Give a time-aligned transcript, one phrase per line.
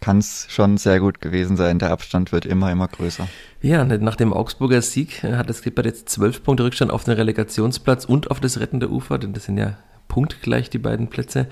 [0.00, 1.78] Kann es schon sehr gut gewesen sein.
[1.78, 3.28] Der Abstand wird immer, immer größer.
[3.60, 8.06] Ja, nach dem Augsburger Sieg hat das Clipper jetzt zwölf Punkte Rückstand auf den Relegationsplatz
[8.06, 9.76] und auf das rettende Ufer, denn das sind ja
[10.08, 11.46] punktgleich die beiden Plätze.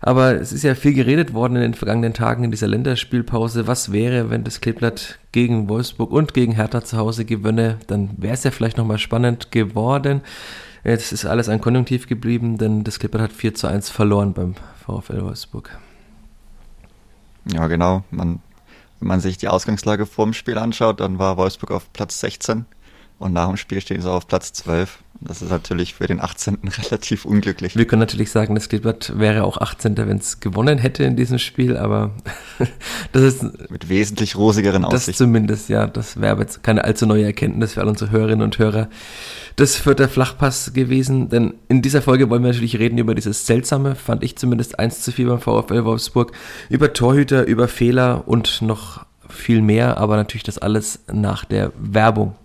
[0.00, 3.66] Aber es ist ja viel geredet worden in den vergangenen Tagen in dieser Länderspielpause.
[3.66, 7.78] Was wäre, wenn das Kleeblatt gegen Wolfsburg und gegen Hertha zu Hause gewönne?
[7.88, 10.22] Dann wäre es ja vielleicht nochmal spannend geworden.
[10.84, 14.54] Jetzt ist alles ein Konjunktiv geblieben, denn das Kleeblatt hat 4 zu 1 verloren beim
[14.86, 15.76] VfL Wolfsburg.
[17.44, 18.04] Ja, genau.
[18.10, 18.40] Man,
[19.00, 22.66] wenn man sich die Ausgangslage vor dem Spiel anschaut, dann war Wolfsburg auf Platz 16
[23.18, 24.98] und nach dem Spiel stehen sie auf Platz 12.
[25.20, 26.58] Das ist natürlich für den 18.
[26.84, 27.74] relativ unglücklich.
[27.76, 29.96] Wir können natürlich sagen, das Kleeblatt wäre auch 18.
[29.96, 32.12] wenn es gewonnen hätte in diesem Spiel, aber
[33.12, 33.70] das ist.
[33.70, 35.10] Mit wesentlich rosigeren Aussichten.
[35.10, 35.86] Das zumindest, ja.
[35.86, 38.88] Das wäre jetzt keine allzu neue Erkenntnis für alle unsere Hörerinnen und Hörer.
[39.56, 43.44] Das wird der Flachpass gewesen, denn in dieser Folge wollen wir natürlich reden über dieses
[43.44, 46.32] seltsame, fand ich zumindest 1 zu 4 beim VfL Wolfsburg,
[46.68, 52.36] über Torhüter, über Fehler und noch viel mehr, aber natürlich das alles nach der Werbung.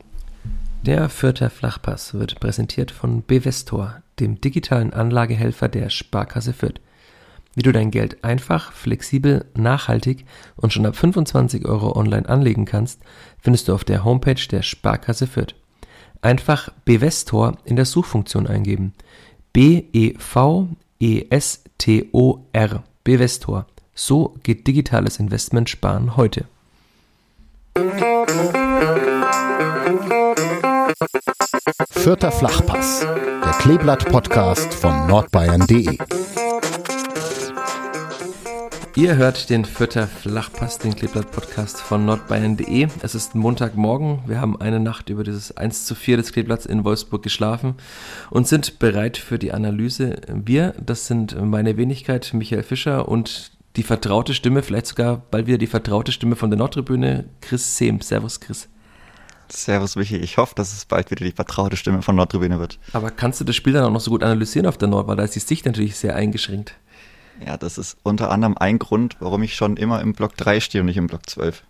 [0.85, 6.81] Der Fürther Flachpass wird präsentiert von Bevestor, dem digitalen Anlagehelfer der Sparkasse Fürth.
[7.55, 10.25] Wie du dein Geld einfach, flexibel, nachhaltig
[10.57, 12.99] und schon ab 25 Euro online anlegen kannst,
[13.39, 15.55] findest du auf der Homepage der Sparkasse Fürth.
[16.21, 18.93] Einfach Bevestor in der Suchfunktion eingeben.
[19.53, 20.13] B-E-V-E-S-T-O-R.
[23.05, 23.67] Bevestor.
[23.95, 26.43] So geht digitales Investment sparen heute.
[31.89, 35.97] Vierter Flachpass, der Kleeblatt-Podcast von nordbayern.de.
[38.95, 42.89] Ihr hört den Vierter Flachpass, den Kleeblatt-Podcast von nordbayern.de.
[43.01, 44.19] Es ist Montagmorgen.
[44.27, 47.75] Wir haben eine Nacht über dieses 1 zu 4 des Kleeblatts in Wolfsburg geschlafen
[48.29, 50.17] und sind bereit für die Analyse.
[50.27, 55.57] Wir, das sind meine Wenigkeit, Michael Fischer und die vertraute Stimme, vielleicht sogar bald wieder
[55.57, 58.01] die vertraute Stimme von der Nordtribüne, Chris Sehm.
[58.01, 58.69] Servus, Chris.
[59.49, 62.79] Servus Michi, ich hoffe, dass es bald wieder die vertraute Stimme von Nordtribüne wird.
[62.93, 65.15] Aber kannst du das Spiel dann auch noch so gut analysieren auf der Nord, weil
[65.15, 66.75] da ist die Sicht natürlich sehr eingeschränkt.
[67.45, 70.81] Ja, das ist unter anderem ein Grund, warum ich schon immer im Block 3 stehe
[70.81, 71.63] und nicht im Block 12.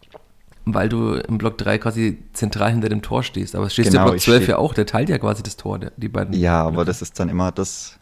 [0.65, 3.55] Weil du im Block 3 quasi zentral hinter dem Tor stehst.
[3.55, 5.57] Aber es stehst genau, du im Block 12 ja auch, der teilt ja quasi das
[5.57, 6.33] Tor, die beiden.
[6.33, 6.85] Ja, aber Blöcke.
[6.85, 7.97] das ist dann immer das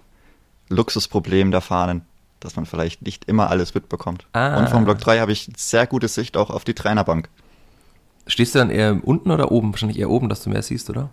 [0.69, 2.03] Luxusproblem der Fahnen,
[2.39, 4.27] dass man vielleicht nicht immer alles mitbekommt.
[4.33, 4.59] Ah.
[4.59, 7.29] Und vom Block 3 habe ich sehr gute Sicht auch auf die Trainerbank.
[8.31, 9.73] Stehst du dann eher unten oder oben?
[9.73, 11.09] Wahrscheinlich eher oben, dass du mehr siehst, oder?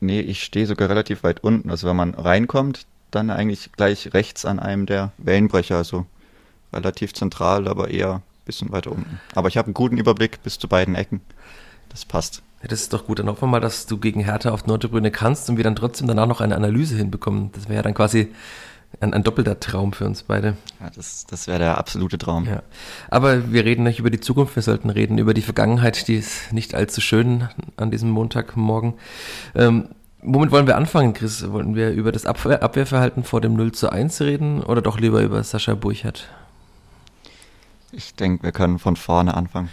[0.00, 1.68] Nee, ich stehe sogar relativ weit unten.
[1.68, 6.06] Also wenn man reinkommt, dann eigentlich gleich rechts an einem der Wellenbrecher, also
[6.72, 9.20] relativ zentral, aber eher ein bisschen weiter unten.
[9.34, 11.20] Aber ich habe einen guten Überblick bis zu beiden Ecken.
[11.90, 12.42] Das passt.
[12.62, 13.18] Ja, das ist doch gut.
[13.18, 16.08] Dann hoffen wir mal, dass du gegen Hertha auf Nordtribüne kannst und wir dann trotzdem
[16.08, 17.52] danach noch eine Analyse hinbekommen.
[17.52, 18.32] Das wäre ja dann quasi
[19.00, 20.56] ein, ein, doppelter Traum für uns beide.
[20.80, 22.46] Ja, das, das wäre der absolute Traum.
[22.46, 22.62] Ja.
[23.08, 26.52] Aber wir reden nicht über die Zukunft, wir sollten reden über die Vergangenheit, die ist
[26.52, 28.94] nicht allzu schön an diesem Montagmorgen.
[29.54, 29.88] Ähm,
[30.22, 31.50] womit wollen wir anfangen, Chris?
[31.50, 35.22] Wollen wir über das Abwehr, Abwehrverhalten vor dem 0 zu 1 reden oder doch lieber
[35.22, 36.28] über Sascha Burchardt?
[37.92, 39.68] Ich denke, wir können von vorne anfangen.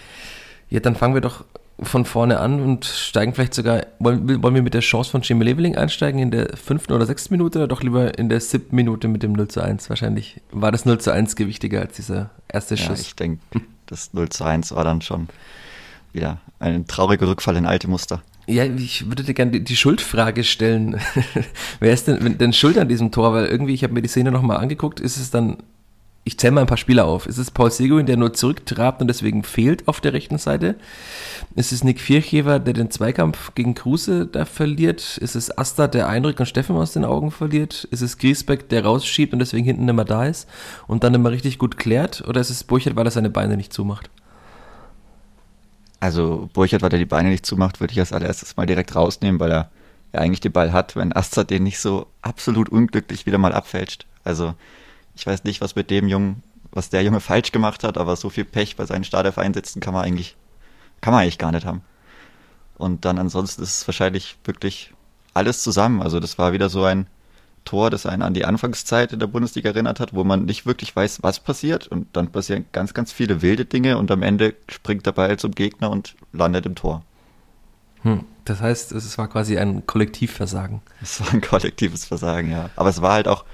[0.69, 1.43] Ja, dann fangen wir doch
[1.83, 5.45] von vorne an und steigen vielleicht sogar, wollen, wollen wir mit der Chance von Jimmy
[5.45, 9.07] Leveling einsteigen in der fünften oder sechsten Minute oder doch lieber in der siebten Minute
[9.07, 9.89] mit dem 0 zu 1?
[9.89, 12.99] Wahrscheinlich war das 0 zu 1 gewichtiger als dieser erste Schuss.
[12.99, 13.41] Ja, ich denke,
[13.87, 15.27] das 0 zu 1 war dann schon
[16.13, 18.21] wieder ein trauriger Rückfall in alte Muster.
[18.47, 20.99] Ja, ich würde dir gerne die, die Schuldfrage stellen.
[21.79, 23.33] Wer ist denn, denn schuld an diesem Tor?
[23.33, 25.57] Weil irgendwie, ich habe mir die Szene nochmal angeguckt, ist es dann
[26.31, 27.25] ich zähle mal ein paar Spieler auf.
[27.25, 30.75] Ist es Paul Seguin, der nur zurücktrabt und deswegen fehlt auf der rechten Seite?
[31.55, 35.17] Ist es Nick Vierchever, der den Zweikampf gegen Kruse da verliert?
[35.17, 37.83] Ist es Asta, der Eindruck und Steffen aus den Augen verliert?
[37.91, 40.47] Ist es Griesbeck, der rausschiebt und deswegen hinten immer da ist
[40.87, 42.25] und dann immer richtig gut klärt?
[42.25, 44.09] Oder ist es Burchert, weil er seine Beine nicht zumacht?
[45.99, 49.41] Also Burchert, weil er die Beine nicht zumacht, würde ich als allererstes mal direkt rausnehmen,
[49.41, 49.69] weil er
[50.13, 54.05] ja eigentlich den Ball hat, wenn Asta den nicht so absolut unglücklich wieder mal abfälscht.
[54.23, 54.53] Also
[55.15, 58.29] ich weiß nicht, was mit dem Jungen, was der Junge falsch gemacht hat, aber so
[58.29, 60.35] viel Pech bei seinen Startelf-Einsätzen kann man eigentlich,
[61.01, 61.81] kann man eigentlich gar nicht haben.
[62.77, 64.93] Und dann ansonsten ist es wahrscheinlich wirklich
[65.33, 66.01] alles zusammen.
[66.01, 67.07] Also das war wieder so ein
[67.63, 70.95] Tor, das einen an die Anfangszeit in der Bundesliga erinnert hat, wo man nicht wirklich
[70.95, 75.05] weiß, was passiert und dann passieren ganz, ganz viele wilde Dinge und am Ende springt
[75.05, 77.03] der Ball zum Gegner und landet im Tor.
[78.01, 80.81] Hm, das heißt, es war quasi ein Kollektivversagen.
[81.01, 82.71] Es war ein kollektives Versagen, ja.
[82.75, 83.45] Aber es war halt auch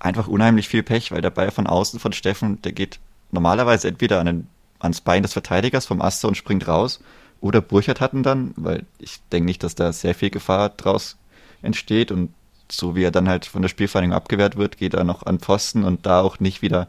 [0.00, 2.98] einfach unheimlich viel Pech, weil der Ball von außen von Steffen, der geht
[3.30, 4.46] normalerweise entweder an den,
[4.78, 7.00] ans Bein des Verteidigers vom Aster und springt raus
[7.40, 11.16] oder Burchard hatten dann, weil ich denke nicht, dass da sehr viel Gefahr draus
[11.62, 12.30] entsteht und
[12.70, 15.84] so wie er dann halt von der Spielvereinigung abgewehrt wird, geht er noch an Pfosten
[15.84, 16.88] und da auch nicht wieder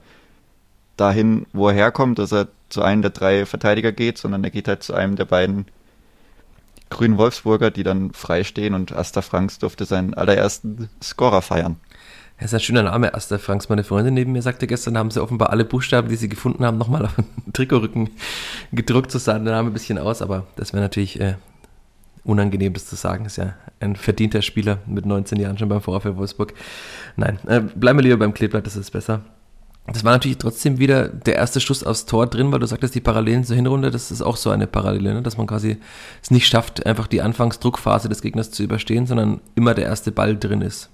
[0.96, 4.68] dahin, wo er herkommt, dass er zu einem der drei Verteidiger geht, sondern er geht
[4.68, 5.68] halt zu einem der beiden
[6.90, 11.78] grünen Wolfsburger, die dann frei stehen und Asta Franks durfte seinen allerersten Scorer feiern.
[12.40, 13.68] Er ist ein schöner Name, Asta Franks.
[13.68, 16.78] Meine Freundin neben mir sagte gestern, haben sie offenbar alle Buchstaben, die sie gefunden haben,
[16.78, 18.12] nochmal auf den Trikotrücken
[18.72, 19.12] gedruckt.
[19.12, 21.36] So sah der Name ein bisschen aus, aber das wäre natürlich äh,
[22.24, 23.26] unangenehm, das zu sagen.
[23.26, 26.54] Ist ja ein verdienter Spieler mit 19 Jahren schon beim VfL Wolfsburg.
[27.16, 29.22] Nein, äh, bleiben wir lieber beim Kleeblatt, das ist besser.
[29.88, 33.00] Das war natürlich trotzdem wieder der erste Schuss aufs Tor drin, weil du sagtest, die
[33.00, 35.22] Parallelen zur Hinrunde, das ist auch so eine Parallele, ne?
[35.22, 35.78] dass man quasi
[36.22, 40.38] es nicht schafft, einfach die Anfangsdruckphase des Gegners zu überstehen, sondern immer der erste Ball
[40.38, 40.90] drin ist.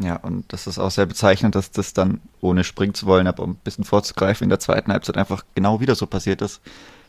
[0.00, 3.42] Ja, und das ist auch sehr bezeichnend, dass das dann, ohne springen zu wollen, aber
[3.42, 6.60] um ein bisschen vorzugreifen, in der zweiten Halbzeit einfach genau wieder so passiert ist,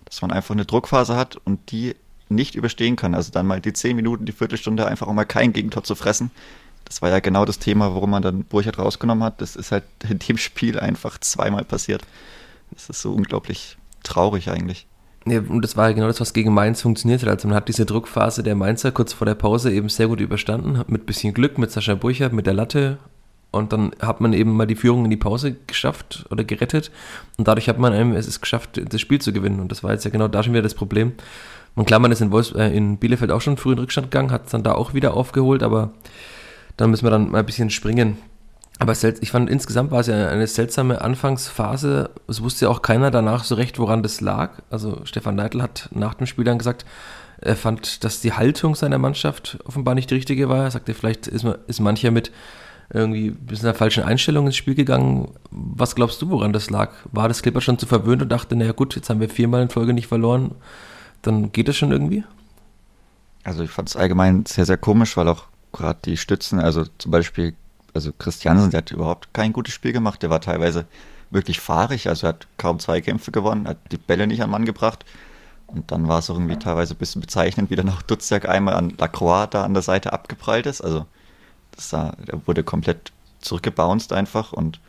[0.06, 1.96] dass man einfach eine Druckphase hat und die
[2.30, 3.14] nicht überstehen kann.
[3.14, 6.32] Also dann mal die zehn Minuten, die Viertelstunde einfach auch mal kein Gegentor zu fressen.
[6.86, 9.42] Das war ja genau das Thema, warum man dann Burchard rausgenommen hat.
[9.42, 12.04] Das ist halt in dem Spiel einfach zweimal passiert.
[12.72, 14.88] Das ist so unglaublich traurig eigentlich.
[15.30, 17.30] Ja, und das war ja genau das, was gegen Mainz funktioniert hat.
[17.30, 20.82] Also man hat diese Druckphase der Mainzer kurz vor der Pause eben sehr gut überstanden,
[20.88, 22.98] mit bisschen Glück, mit Sascha Burchard, mit der Latte.
[23.52, 26.92] Und dann hat man eben mal die Führung in die Pause geschafft oder gerettet.
[27.38, 29.60] Und dadurch hat man es ist geschafft, das Spiel zu gewinnen.
[29.60, 31.14] Und das war jetzt ja genau da schon wieder das Problem.
[31.76, 34.32] Und klar, man ist in, Wolfs äh, in Bielefeld auch schon früh in Rückstand gegangen,
[34.32, 35.92] hat es dann da auch wieder aufgeholt, aber
[36.78, 38.18] dann müssen wir dann mal ein bisschen springen.
[38.82, 42.12] Aber ich fand, insgesamt war es ja eine seltsame Anfangsphase.
[42.28, 44.62] Es wusste ja auch keiner danach so recht, woran das lag.
[44.70, 46.86] Also Stefan Neidl hat nach dem Spiel dann gesagt,
[47.42, 50.64] er fand, dass die Haltung seiner Mannschaft offenbar nicht die richtige war.
[50.64, 52.32] Er sagte, vielleicht ist, ist mancher mit
[52.92, 55.34] irgendwie bisschen einer falschen Einstellung ins Spiel gegangen.
[55.52, 56.92] Was glaubst du, woran das lag?
[57.12, 59.70] War das Clipper schon zu verwöhnt und dachte, naja gut, jetzt haben wir viermal in
[59.70, 60.56] Folge nicht verloren,
[61.22, 62.24] dann geht das schon irgendwie?
[63.44, 67.12] Also ich fand es allgemein sehr, sehr komisch, weil auch gerade die Stützen, also zum
[67.12, 67.54] Beispiel
[67.94, 70.22] also Christiansen, der hat überhaupt kein gutes Spiel gemacht.
[70.24, 70.86] Der war teilweise
[71.32, 75.06] wirklich fahrig, also hat kaum zwei Kämpfe gewonnen, hat die Bälle nicht an Mann gebracht.
[75.68, 78.74] Und dann war es auch irgendwie teilweise ein bisschen bezeichnend, wie dann auch Dutzjak einmal
[78.74, 80.82] an Lacroix da an der Seite abgeprallt ist.
[80.82, 81.06] Also
[81.76, 84.80] das sah, der wurde komplett zurückgebounced einfach und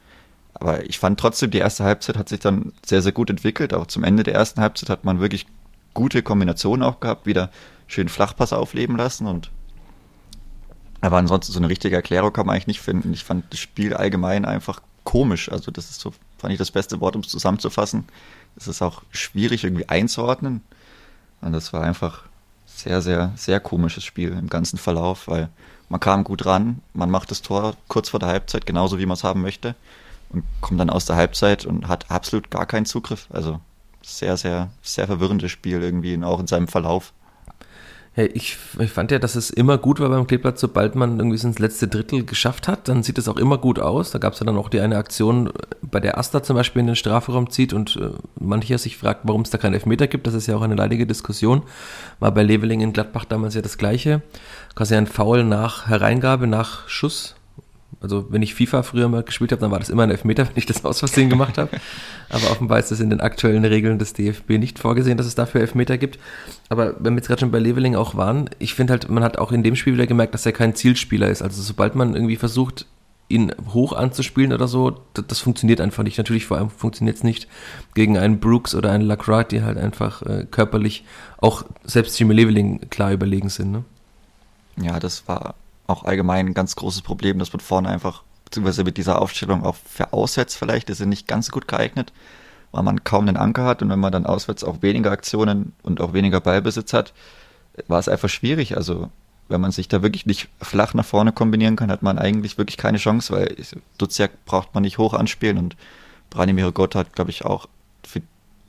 [0.54, 3.72] aber ich fand trotzdem, die erste Halbzeit hat sich dann sehr, sehr gut entwickelt.
[3.72, 5.46] Auch zum Ende der ersten Halbzeit hat man wirklich
[5.94, 7.50] gute Kombinationen auch gehabt, wieder
[7.86, 9.50] schön Flachpass aufleben lassen und
[11.00, 13.12] aber ansonsten so eine richtige Erklärung kann man eigentlich nicht finden.
[13.12, 15.50] Ich fand das Spiel allgemein einfach komisch.
[15.50, 18.04] Also das ist so, fand ich das beste Wort, um es zusammenzufassen.
[18.56, 20.62] Es ist auch schwierig irgendwie einzuordnen.
[21.40, 22.24] Und das war einfach
[22.66, 25.48] sehr, sehr, sehr komisches Spiel im ganzen Verlauf, weil
[25.88, 29.16] man kam gut ran, man macht das Tor kurz vor der Halbzeit, genauso wie man
[29.16, 29.74] es haben möchte,
[30.28, 33.26] und kommt dann aus der Halbzeit und hat absolut gar keinen Zugriff.
[33.30, 33.60] Also
[34.02, 37.12] sehr, sehr, sehr verwirrendes Spiel irgendwie, auch in seinem Verlauf.
[38.16, 41.40] Ja, ich, ich, fand ja, dass es immer gut war beim Kleeblatt, sobald man irgendwie
[41.46, 44.10] ins letzte Drittel geschafft hat, dann sieht es auch immer gut aus.
[44.10, 46.88] Da gab es ja dann auch die eine Aktion, bei der Asta zum Beispiel in
[46.88, 50.26] den Strafraum zieht und äh, mancher sich fragt, warum es da keinen Elfmeter gibt.
[50.26, 51.62] Das ist ja auch eine leidige Diskussion.
[52.18, 54.22] War bei Leveling in Gladbach damals ja das Gleiche.
[54.74, 57.36] Quasi ein Foul nach Hereingabe, nach Schuss
[58.00, 60.56] also wenn ich FIFA früher mal gespielt habe, dann war das immer ein Elfmeter, wenn
[60.56, 61.70] ich das aus Versehen gemacht habe.
[62.28, 65.60] Aber offenbar ist das in den aktuellen Regeln des DFB nicht vorgesehen, dass es dafür
[65.60, 66.18] Elfmeter gibt.
[66.68, 69.38] Aber wenn wir jetzt gerade schon bei Leveling auch waren, ich finde halt, man hat
[69.38, 71.42] auch in dem Spiel wieder gemerkt, dass er kein Zielspieler ist.
[71.42, 72.86] Also sobald man irgendwie versucht,
[73.28, 76.18] ihn hoch anzuspielen oder so, das, das funktioniert einfach nicht.
[76.18, 77.48] Natürlich vor allem funktioniert es nicht
[77.94, 81.04] gegen einen Brooks oder einen Lacroix, die halt einfach äh, körperlich
[81.38, 83.70] auch selbst Jimmy Leveling klar überlegen sind.
[83.70, 83.84] Ne?
[84.82, 85.54] Ja, das war
[85.90, 89.76] auch allgemein ein ganz großes Problem, dass man vorne einfach, beziehungsweise mit dieser Aufstellung auch
[89.76, 92.12] für auswärts vielleicht, ist er nicht ganz gut geeignet,
[92.72, 96.00] weil man kaum den Anker hat und wenn man dann auswärts auch weniger Aktionen und
[96.00, 97.12] auch weniger Ballbesitz hat,
[97.88, 98.76] war es einfach schwierig.
[98.76, 99.10] Also
[99.48, 102.76] wenn man sich da wirklich nicht flach nach vorne kombinieren kann, hat man eigentlich wirklich
[102.76, 103.56] keine Chance, weil
[103.98, 105.76] Duziak braucht man nicht hoch anspielen und
[106.30, 107.66] Branimir Gott hat, glaube ich, auch
[108.04, 108.22] für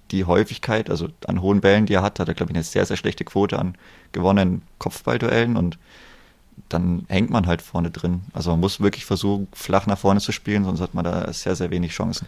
[0.09, 2.85] die Häufigkeit, also an hohen Bällen, die er hat, hat er, glaube ich, eine sehr,
[2.85, 3.75] sehr schlechte Quote an
[4.11, 5.77] gewonnenen Kopfballduellen und
[6.69, 8.21] dann hängt man halt vorne drin.
[8.33, 11.55] Also man muss wirklich versuchen, flach nach vorne zu spielen, sonst hat man da sehr,
[11.55, 12.27] sehr wenig Chancen.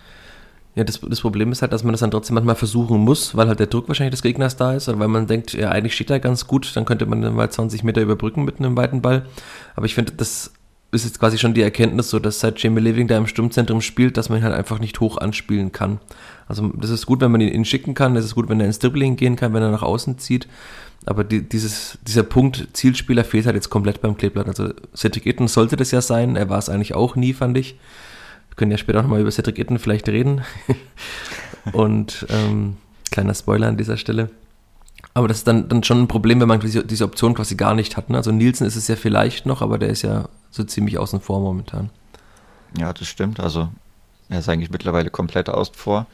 [0.76, 3.48] Ja, das, das Problem ist halt, dass man das dann trotzdem manchmal versuchen muss, weil
[3.48, 6.10] halt der Druck wahrscheinlich des Gegners da ist oder weil man denkt, ja, eigentlich steht
[6.10, 9.28] er ganz gut, dann könnte man dann mal 20 Meter überbrücken mit einem weiten Ball.
[9.76, 10.52] Aber ich finde, das
[10.92, 14.18] ist jetzt quasi schon die Erkenntnis so, dass seit Jamie Living da im Sturmzentrum spielt,
[14.18, 16.00] dass man ihn halt einfach nicht hoch anspielen kann.
[16.48, 18.66] Also das ist gut, wenn man ihn, ihn schicken kann, das ist gut, wenn er
[18.66, 20.48] ins Dribbling gehen kann, wenn er nach außen zieht.
[21.06, 24.48] Aber die, dieses, dieser Punkt Zielspieler fehlt halt jetzt komplett beim Kleeblatt.
[24.48, 27.78] Also Cedric Itten sollte das ja sein, er war es eigentlich auch nie, fand ich.
[28.50, 30.42] Wir können ja später nochmal über Cedric Itten vielleicht reden.
[31.74, 32.78] Und ähm,
[33.12, 34.30] kleiner Spoiler an dieser Stelle.
[35.14, 37.76] Aber das ist dann, dann schon ein Problem, wenn man diese, diese Option quasi gar
[37.76, 38.10] nicht hat.
[38.10, 38.18] Ne?
[38.18, 41.40] Also Nielsen ist es ja vielleicht noch, aber der ist ja so ziemlich außen vor
[41.40, 41.90] momentan.
[42.78, 43.40] Ja, das stimmt.
[43.40, 43.70] Also
[44.30, 46.08] er ist eigentlich mittlerweile komplett außen vor.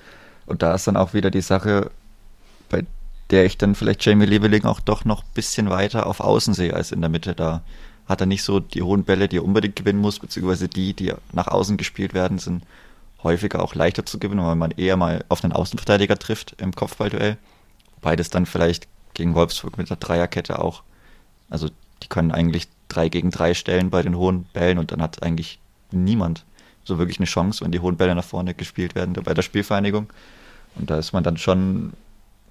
[0.46, 1.92] Und da ist dann auch wieder die Sache,
[3.32, 6.74] der ich dann vielleicht Jamie Leveling auch doch noch ein bisschen weiter auf Außen sehe
[6.74, 7.36] als in der Mitte.
[7.36, 7.62] Da
[8.08, 11.14] hat er nicht so die hohen Bälle, die er unbedingt gewinnen muss, beziehungsweise die, die
[11.32, 12.64] nach außen gespielt werden, sind
[13.24, 17.38] häufiger auch leichter zu gewinnen, weil man eher mal auf einen Außenverteidiger trifft im Kopfballduell.
[17.96, 20.84] Wobei das dann vielleicht gegen Wolfsburg mit der Dreierkette auch,
[21.50, 21.70] also
[22.02, 25.60] die können eigentlich drei gegen drei stellen bei den hohen Bällen und dann hat eigentlich
[25.92, 26.46] niemand
[26.84, 30.10] so wirklich eine Chance, wenn die hohen Bälle nach vorne gespielt werden bei der Spielvereinigung.
[30.76, 31.94] Und da ist man dann schon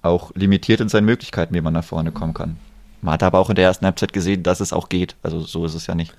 [0.01, 2.57] auch limitiert in seinen Möglichkeiten, wie man nach vorne kommen kann.
[3.01, 5.15] Man hat aber auch in der ersten Halbzeit gesehen, dass es auch geht.
[5.23, 6.13] Also so ist es ja nicht.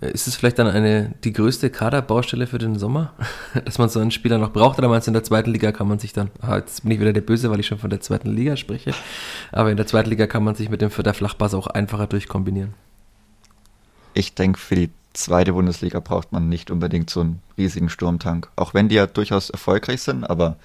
[0.00, 3.12] Ist es vielleicht dann eine, die größte Kaderbaustelle für den Sommer?
[3.64, 4.78] Dass man so einen Spieler noch braucht?
[4.78, 7.00] Oder meinst du, in der zweiten Liga kann man sich dann, ah, jetzt bin ich
[7.00, 8.94] wieder der Böse, weil ich schon von der zweiten Liga spreche,
[9.52, 12.74] aber in der zweiten Liga kann man sich mit dem der Flachpass auch einfacher durchkombinieren?
[14.14, 18.48] Ich denke, für die zweite Bundesliga braucht man nicht unbedingt so einen riesigen Sturmtank.
[18.56, 20.56] Auch wenn die ja durchaus erfolgreich sind, aber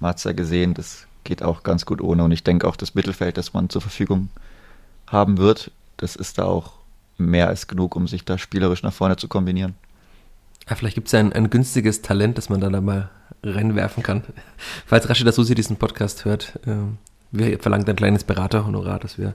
[0.00, 2.24] man hat es ja gesehen, das geht auch ganz gut ohne.
[2.24, 4.30] Und ich denke auch, das Mittelfeld, das man zur Verfügung
[5.06, 6.72] haben wird, das ist da auch
[7.18, 9.74] mehr als genug, um sich da spielerisch nach vorne zu kombinieren.
[10.68, 13.10] Ja, vielleicht gibt es ja ein, ein, günstiges Talent, das man da mal
[13.42, 14.24] reinwerfen kann.
[14.86, 16.76] Falls Rashida Susi diesen Podcast hört, äh,
[17.30, 19.34] wir verlangen ein kleines Beraterhonorar, dass wir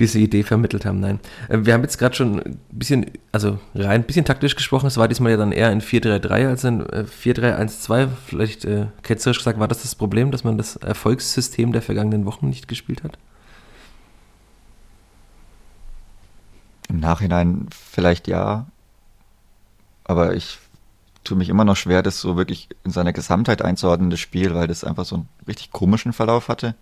[0.00, 1.00] diese Idee vermittelt haben.
[1.00, 1.20] Nein.
[1.48, 4.86] Äh, wir haben jetzt gerade schon ein bisschen, also rein ein bisschen taktisch gesprochen.
[4.86, 8.02] Es war diesmal ja dann eher in 4-3-3 als in 4-3-1-2.
[8.02, 12.26] Äh, Vielleicht äh, ketzerisch gesagt, war das das Problem, dass man das Erfolgssystem der vergangenen
[12.26, 13.18] Wochen nicht gespielt hat?
[16.88, 18.66] Im Nachhinein vielleicht ja,
[20.04, 20.58] aber ich
[21.22, 24.68] tue mich immer noch schwer, das so wirklich in seiner Gesamtheit einzuordnen, das Spiel, weil
[24.68, 26.74] das einfach so einen richtig komischen Verlauf hatte.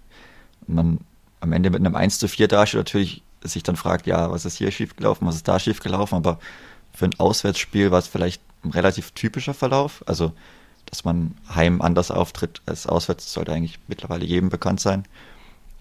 [0.69, 1.01] Man
[1.41, 4.57] am Ende mit einem 1 zu 4 dasteht, natürlich sich dann fragt, ja, was ist
[4.57, 6.39] hier schiefgelaufen, was ist da schiefgelaufen, aber
[6.93, 10.03] für ein Auswärtsspiel war es vielleicht ein relativ typischer Verlauf.
[10.07, 10.33] Also,
[10.87, 15.05] dass man heim anders auftritt als auswärts, sollte eigentlich mittlerweile jedem bekannt sein.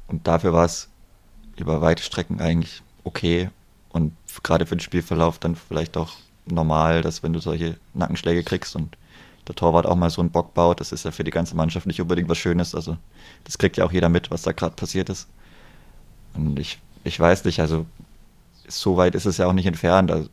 [0.07, 0.89] Und dafür war es
[1.57, 3.49] über weite Strecken eigentlich okay
[3.89, 6.13] und gerade für den Spielverlauf dann vielleicht auch
[6.45, 8.97] normal, dass wenn du solche Nackenschläge kriegst und
[9.47, 11.85] der Torwart auch mal so einen Bock baut, das ist ja für die ganze Mannschaft
[11.87, 12.75] nicht unbedingt was Schönes.
[12.75, 12.97] Also
[13.45, 15.29] das kriegt ja auch jeder mit, was da gerade passiert ist.
[16.35, 17.85] Und ich, ich weiß nicht, also
[18.67, 20.11] so weit ist es ja auch nicht entfernt.
[20.11, 20.29] Also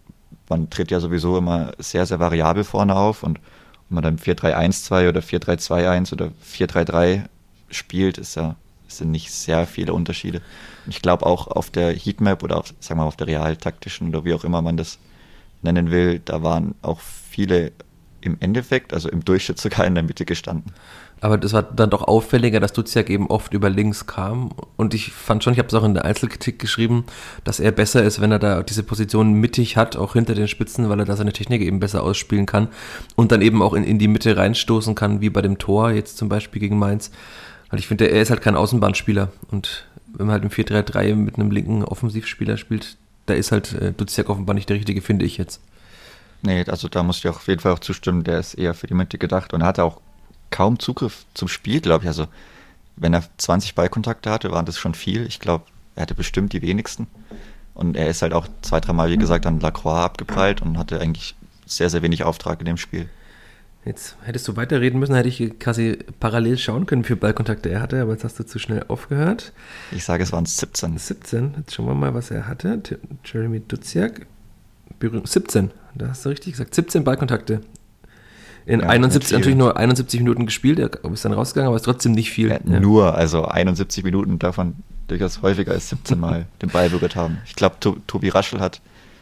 [0.49, 5.09] man tritt ja sowieso immer sehr, sehr variabel vorne auf und ob man dann 4-3-1-2
[5.09, 7.25] oder 4-3-2-1 oder 4-3-3
[7.71, 8.57] spielt, ist ja
[8.97, 10.43] sind nicht sehr viele Unterschiede.
[10.87, 14.25] Ich glaube auch auf der Heatmap oder auf, sagen wir mal, auf der realtaktischen oder
[14.25, 14.99] wie auch immer man das
[15.63, 17.73] nennen will, da waren auch viele
[18.21, 20.73] im Endeffekt, also im Durchschnitt sogar in der Mitte gestanden.
[21.23, 24.51] Aber das war dann doch auffälliger, dass Duziak eben oft über links kam.
[24.77, 27.05] Und ich fand schon, ich habe es auch in der Einzelkritik geschrieben,
[27.45, 30.89] dass er besser ist, wenn er da diese Position mittig hat, auch hinter den Spitzen,
[30.89, 32.67] weil er da seine Technik eben besser ausspielen kann
[33.15, 36.17] und dann eben auch in, in die Mitte reinstoßen kann, wie bei dem Tor jetzt
[36.17, 37.13] zum Beispiel gegen Mainz.
[37.71, 39.31] Weil ich finde, er ist halt kein Außenbahnspieler.
[39.53, 43.93] Und wenn man halt im 4-3-3 mit einem linken Offensivspieler spielt, da ist halt äh,
[43.93, 45.61] Duziak offenbar nicht der richtige, finde ich jetzt.
[46.43, 48.95] Nee, also da muss ich auf jeden Fall auch zustimmen, der ist eher für die
[48.95, 50.01] Mitte gedacht und hatte auch
[50.53, 52.09] kaum Zugriff zum Spiel, glaube ich.
[52.09, 52.29] Also
[52.95, 55.27] wenn er 20 Ballkontakte hatte, waren das schon viel.
[55.27, 55.65] Ich glaube,
[55.97, 57.09] er hatte bestimmt die wenigsten.
[57.75, 61.35] Und er ist halt auch zwei, dreimal, wie gesagt, an Lacroix abgeprallt und hatte eigentlich
[61.67, 63.09] sehr, sehr wenig Auftrag in dem Spiel.
[63.85, 67.81] Jetzt hättest du weiterreden müssen, hätte ich quasi parallel schauen können, wie viele Ballkontakte er
[67.81, 69.53] hatte, aber jetzt hast du zu schnell aufgehört.
[69.91, 70.99] Ich sage, es waren 17.
[70.99, 72.81] 17, jetzt schauen wir mal, was er hatte.
[73.25, 74.27] Jeremy Duziak,
[75.01, 77.63] 17, da hast du richtig gesagt, 17 Ballkontakte.
[78.65, 82.13] In ja, 71, natürlich nur 71 Minuten gespielt, er ist dann rausgegangen, aber ist trotzdem
[82.13, 82.51] nicht viel.
[82.51, 82.81] Ja, ja.
[82.81, 84.77] Nur, also 71 Minuten davon
[85.09, 87.39] durchaus häufiger als 17 Mal den Ball berührt haben.
[87.45, 87.77] Ich glaube,
[88.07, 88.81] Tobi Raschel hat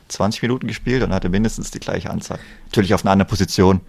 [0.09, 2.39] 20 Minuten gespielt und hatte mindestens die gleiche Anzahl.
[2.67, 3.81] Natürlich auf einer anderen Position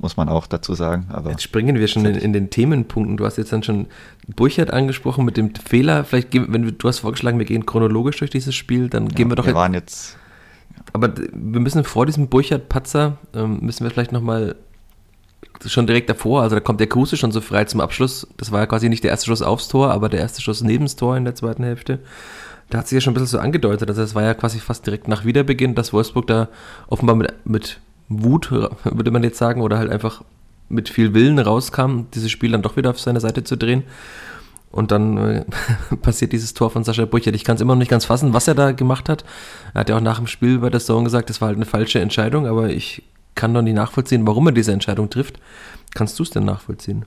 [0.00, 1.06] muss man auch dazu sagen.
[1.10, 3.16] Aber jetzt springen wir schon in, in, den Themenpunkten.
[3.16, 3.86] Du hast jetzt dann schon
[4.28, 6.04] Burchard angesprochen mit dem Fehler.
[6.04, 9.28] Vielleicht, wenn du, du hast vorgeschlagen, wir gehen chronologisch durch dieses Spiel, dann ja, gehen
[9.28, 9.46] wir doch.
[9.46, 10.16] Wir waren jetzt.
[10.92, 14.54] Aber wir müssen vor diesem Burchard-Patzer, ähm, müssen wir vielleicht nochmal
[15.66, 18.26] schon direkt davor, also da kommt der Kruse schon so frei zum Abschluss.
[18.36, 20.84] Das war ja quasi nicht der erste Schuss aufs Tor, aber der erste Schuss neben
[20.84, 21.98] das Tor in der zweiten Hälfte.
[22.70, 24.86] Da hat sich ja schon ein bisschen so angedeutet, also es war ja quasi fast
[24.86, 26.48] direkt nach Wiederbeginn, dass Wolfsburg da
[26.88, 28.50] offenbar mit, mit Wut,
[28.84, 30.22] würde man jetzt sagen, oder halt einfach
[30.68, 33.84] mit viel Willen rauskam, dieses Spiel dann doch wieder auf seine Seite zu drehen.
[34.70, 35.44] Und dann äh,
[36.02, 37.34] passiert dieses Tor von Sascha Brüchert.
[37.34, 39.24] Ich kann es immer noch nicht ganz fassen, was er da gemacht hat.
[39.72, 41.64] Er hat ja auch nach dem Spiel bei der Zone gesagt, das war halt eine
[41.64, 43.02] falsche Entscheidung, aber ich
[43.38, 45.38] kann doch nicht nachvollziehen, warum er diese Entscheidung trifft.
[45.94, 47.04] Kannst du es denn nachvollziehen?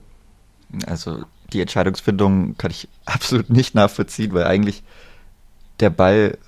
[0.86, 4.82] Also die Entscheidungsfindung kann ich absolut nicht nachvollziehen, weil eigentlich
[5.78, 6.38] der Ball,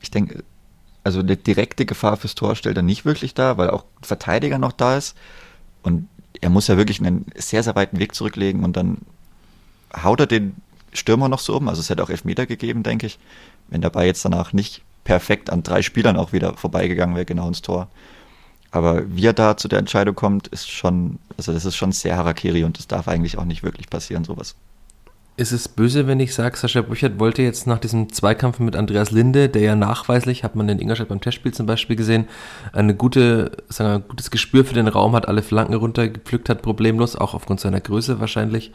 [0.00, 0.42] ich denke,
[1.04, 4.58] also eine direkte Gefahr fürs Tor stellt er nicht wirklich dar, weil auch ein Verteidiger
[4.58, 5.14] noch da ist.
[5.82, 6.08] Und
[6.40, 9.02] er muss ja wirklich einen sehr, sehr weiten Weg zurücklegen und dann
[10.02, 10.56] haut er den
[10.94, 11.68] Stürmer noch so um.
[11.68, 13.18] Also es hätte auch Elfmeter gegeben, denke ich,
[13.68, 17.48] wenn der Ball jetzt danach nicht perfekt an drei Spielern auch wieder vorbeigegangen wäre, genau
[17.48, 17.88] ins Tor.
[18.74, 22.16] Aber wie er da zu der Entscheidung kommt, ist schon, also das ist schon sehr
[22.16, 24.56] Harakiri und das darf eigentlich auch nicht wirklich passieren, sowas.
[25.36, 29.12] Ist es böse, wenn ich sage, Sascha Brüchert wollte jetzt nach diesem Zweikampf mit Andreas
[29.12, 32.26] Linde, der ja nachweislich, hat man in Ingolstadt beim Testspiel zum Beispiel gesehen,
[32.72, 36.60] eine gute, sagen wir, ein gutes Gespür für den Raum hat, alle Flanken runtergepflückt hat,
[36.60, 38.72] problemlos, auch aufgrund seiner Größe wahrscheinlich,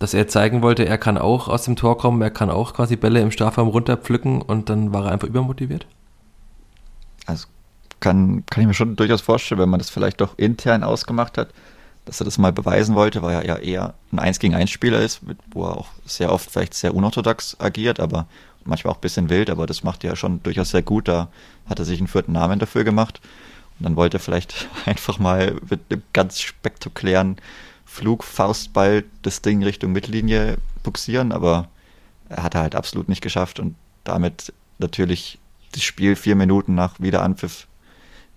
[0.00, 2.96] dass er zeigen wollte, er kann auch aus dem Tor kommen, er kann auch quasi
[2.96, 5.86] Bälle im Strafraum runterpflücken und dann war er einfach übermotiviert?
[7.26, 7.46] Also
[8.00, 11.48] kann, kann ich mir schon durchaus vorstellen, wenn man das vielleicht doch intern ausgemacht hat,
[12.04, 15.00] dass er das mal beweisen wollte, weil er ja eher ein 1 gegen 1 Spieler
[15.00, 18.26] ist, wo er auch sehr oft vielleicht sehr unorthodox agiert, aber
[18.66, 21.08] manchmal auch ein bisschen wild, aber das macht er ja schon durchaus sehr gut.
[21.08, 21.28] Da
[21.68, 23.20] hat er sich einen vierten Namen dafür gemacht.
[23.78, 27.36] Und dann wollte er vielleicht einfach mal mit einem ganz spektakulären
[27.84, 31.68] Flug, Faustball das Ding Richtung Mittellinie buxieren, aber
[32.28, 35.38] er hat er halt absolut nicht geschafft und damit natürlich
[35.72, 37.66] das Spiel vier Minuten nach Wiederanpfiff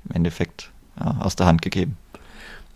[0.07, 1.97] im Endeffekt ja, aus der Hand gegeben.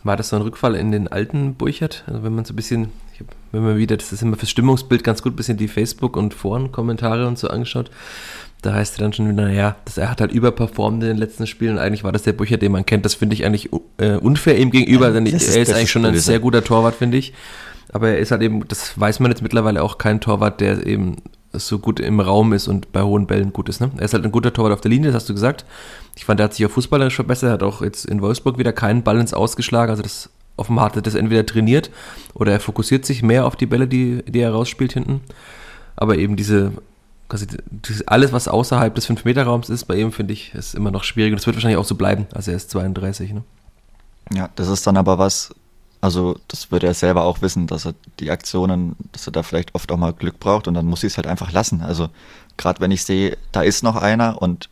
[0.03, 2.03] War das so ein Rückfall in den alten Burchert?
[2.07, 2.89] Also wenn man so ein bisschen,
[3.19, 6.17] hab, wenn man wieder, das ist immer fürs Stimmungsbild ganz gut, ein bisschen die Facebook-
[6.17, 7.89] und Foren-Kommentare und so angeschaut.
[8.61, 11.47] Da heißt er dann schon wieder, naja, dass er hat halt überperformt in den letzten
[11.47, 11.77] Spielen.
[11.77, 13.05] Eigentlich war das der Burchert, den man kennt.
[13.05, 16.17] Das finde ich eigentlich äh, unfair ihm gegenüber, denn ist, er ist eigentlich schon ein
[16.17, 17.33] sehr guter Torwart, finde ich.
[17.91, 21.17] Aber er ist halt eben, das weiß man jetzt mittlerweile auch kein Torwart, der eben
[21.53, 23.79] so gut im Raum ist und bei hohen Bällen gut ist.
[23.79, 23.91] Ne?
[23.97, 25.65] Er ist halt ein guter Torwart auf der Linie, das hast du gesagt.
[26.15, 29.03] Ich fand, er hat sich auch fußballerisch verbessert, hat auch jetzt in Wolfsburg wieder keinen
[29.03, 29.91] Ball Ausgeschlagen.
[29.91, 31.89] Also das offenbar hat er das entweder trainiert
[32.33, 35.21] oder er fokussiert sich mehr auf die Bälle, die, die er rausspielt hinten.
[35.95, 36.73] Aber eben diese,
[37.29, 37.47] quasi
[38.07, 41.31] alles, was außerhalb des 5-Meter-Raums ist, bei ihm finde ich, ist immer noch schwierig.
[41.31, 42.27] Und das wird wahrscheinlich auch so bleiben.
[42.33, 43.33] Also er ist 32.
[43.33, 43.43] Ne?
[44.33, 45.53] Ja, das ist dann aber was,
[46.03, 49.73] also das würde er selber auch wissen, dass er die Aktionen, dass er da vielleicht
[49.73, 51.81] oft auch mal Glück braucht und dann muss ich es halt einfach lassen.
[51.81, 52.09] Also
[52.57, 54.67] gerade wenn ich sehe, da ist noch einer und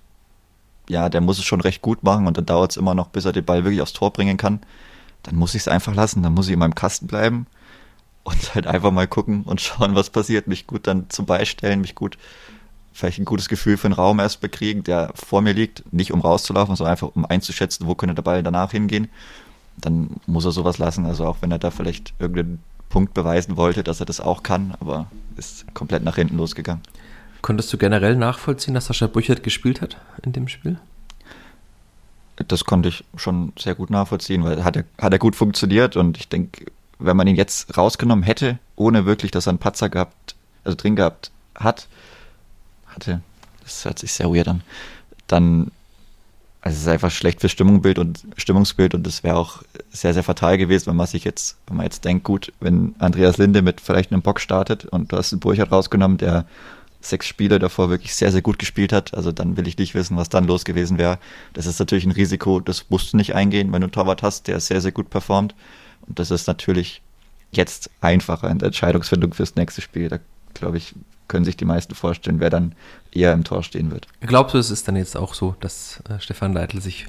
[0.90, 3.24] ja, der muss es schon recht gut machen und dann dauert es immer noch, bis
[3.24, 4.60] er den Ball wirklich aufs Tor bringen kann,
[5.24, 6.22] dann muss ich es einfach lassen.
[6.22, 7.48] Dann muss ich in meinem Kasten bleiben
[8.24, 10.48] und halt einfach mal gucken und schauen, was passiert.
[10.48, 12.18] Mich gut dann zum Beistellen, mich gut
[12.92, 16.20] vielleicht ein gutes Gefühl für einen Raum erst bekriegen, der vor mir liegt, nicht um
[16.20, 19.08] rauszulaufen, sondern einfach um einzuschätzen, wo könnte der Ball danach hingehen
[19.78, 21.06] dann muss er sowas lassen.
[21.06, 24.76] Also auch wenn er da vielleicht irgendeinen Punkt beweisen wollte, dass er das auch kann,
[24.80, 25.08] aber
[25.38, 26.84] ist komplett nach hinten losgegangen.
[27.42, 30.78] Konntest du generell nachvollziehen, dass Sascha Brüchert gespielt hat in dem Spiel?
[32.48, 36.18] Das konnte ich schon sehr gut nachvollziehen, weil hat er, hat er gut funktioniert und
[36.18, 36.66] ich denke,
[37.00, 40.96] wenn man ihn jetzt rausgenommen hätte, ohne wirklich, dass er einen Patzer gehabt, also drin
[40.96, 41.88] gehabt hat,
[42.88, 43.22] hatte,
[43.64, 44.62] das hört sich sehr weird an,
[45.28, 45.72] dann
[46.62, 50.24] also es ist einfach schlecht für Stimmungsbild und Stimmungsbild und es wäre auch sehr, sehr
[50.24, 53.82] fatal gewesen, wenn man sich jetzt, wenn man jetzt denkt, gut, wenn Andreas Linde mit
[53.82, 56.46] vielleicht einem Bock startet und du hast einen Burchard rausgenommen, der
[57.02, 60.18] sechs Spiele davor wirklich sehr, sehr gut gespielt hat, also dann will ich nicht wissen,
[60.18, 61.18] was dann los gewesen wäre.
[61.54, 64.48] Das ist natürlich ein Risiko, das musst du nicht eingehen, wenn du einen Torwart hast,
[64.48, 65.56] der sehr, sehr gut performt.
[66.08, 67.02] Und das ist natürlich
[67.52, 70.10] jetzt einfacher in der Entscheidungsfindung fürs nächste Spiel.
[70.10, 70.20] Da
[70.54, 70.94] glaube ich,
[71.28, 72.76] können sich die meisten vorstellen, wer dann
[73.12, 74.08] eher im Tor stehen wird.
[74.22, 77.08] Glaubst du, es ist dann jetzt auch so, dass äh, Stefan Leitl sich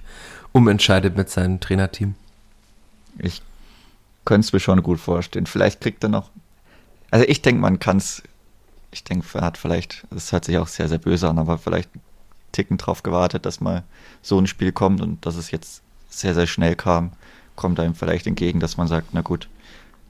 [0.53, 2.15] umentscheidet mit seinem Trainerteam?
[3.19, 3.43] Ich
[4.25, 5.47] könnte es mir schon gut vorstellen.
[5.47, 6.31] Vielleicht kriegt er noch.
[7.11, 8.23] Also ich denke, man kann es.
[8.91, 11.91] Ich denke, er hat vielleicht, das hört sich auch sehr, sehr böse an, aber vielleicht
[11.95, 12.03] einen
[12.53, 13.85] Ticken drauf gewartet, dass mal
[14.21, 17.12] so ein Spiel kommt und dass es jetzt sehr, sehr schnell kam,
[17.57, 19.49] kommt einem vielleicht entgegen, dass man sagt, na gut,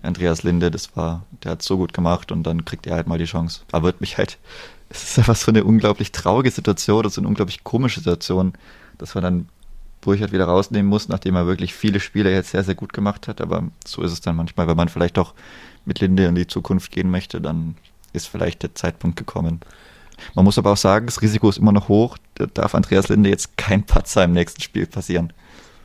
[0.02, 3.18] Andreas Linde, das war, der hat so gut gemacht und dann kriegt er halt mal
[3.18, 3.60] die Chance.
[3.70, 4.38] Aber wird mich halt,
[4.92, 8.52] es ist einfach so eine unglaublich traurige Situation, das ist eine unglaublich komische Situation,
[8.98, 9.48] dass man dann
[10.00, 13.40] Burchard wieder rausnehmen muss, nachdem er wirklich viele Spiele jetzt sehr, sehr gut gemacht hat.
[13.40, 15.34] Aber so ist es dann manchmal, wenn man vielleicht doch
[15.84, 17.76] mit Linde in die Zukunft gehen möchte, dann
[18.12, 19.60] ist vielleicht der Zeitpunkt gekommen.
[20.34, 22.18] Man muss aber auch sagen, das Risiko ist immer noch hoch.
[22.34, 25.32] Da darf Andreas Linde jetzt kein Patzer im nächsten Spiel passieren.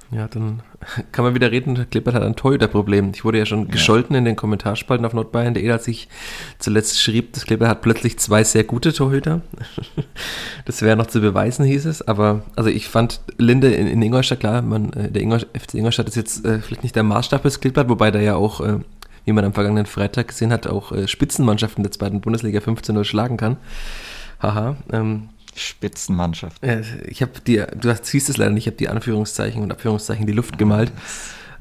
[0.09, 0.61] Ja, dann
[1.11, 3.11] kann man wieder reden, Klippert hat ein Torhüterproblem.
[3.13, 3.71] Ich wurde ja schon ja.
[3.71, 6.07] gescholten in den Kommentarspalten auf nordbayern.de, als ich
[6.59, 9.41] zuletzt schrieb, das Klippert hat plötzlich zwei sehr gute Torhüter.
[10.65, 12.05] Das wäre noch zu beweisen, hieß es.
[12.05, 16.09] Aber also ich fand Linde in, in Ingolstadt, klar, man, äh, der Ingol, FC Ingolstadt
[16.09, 18.79] ist jetzt äh, vielleicht nicht der Maßstab des Klippert, wobei da ja auch, äh,
[19.23, 23.37] wie man am vergangenen Freitag gesehen hat, auch äh, Spitzenmannschaften der zweiten Bundesliga 15-0 schlagen
[23.37, 23.55] kann.
[24.41, 24.75] Haha.
[24.91, 26.61] Ähm, Spitzenmannschaft.
[27.07, 30.27] Ich habe die, du siehst es leider nicht, ich habe die Anführungszeichen und Abführungszeichen in
[30.27, 30.91] die Luft gemalt.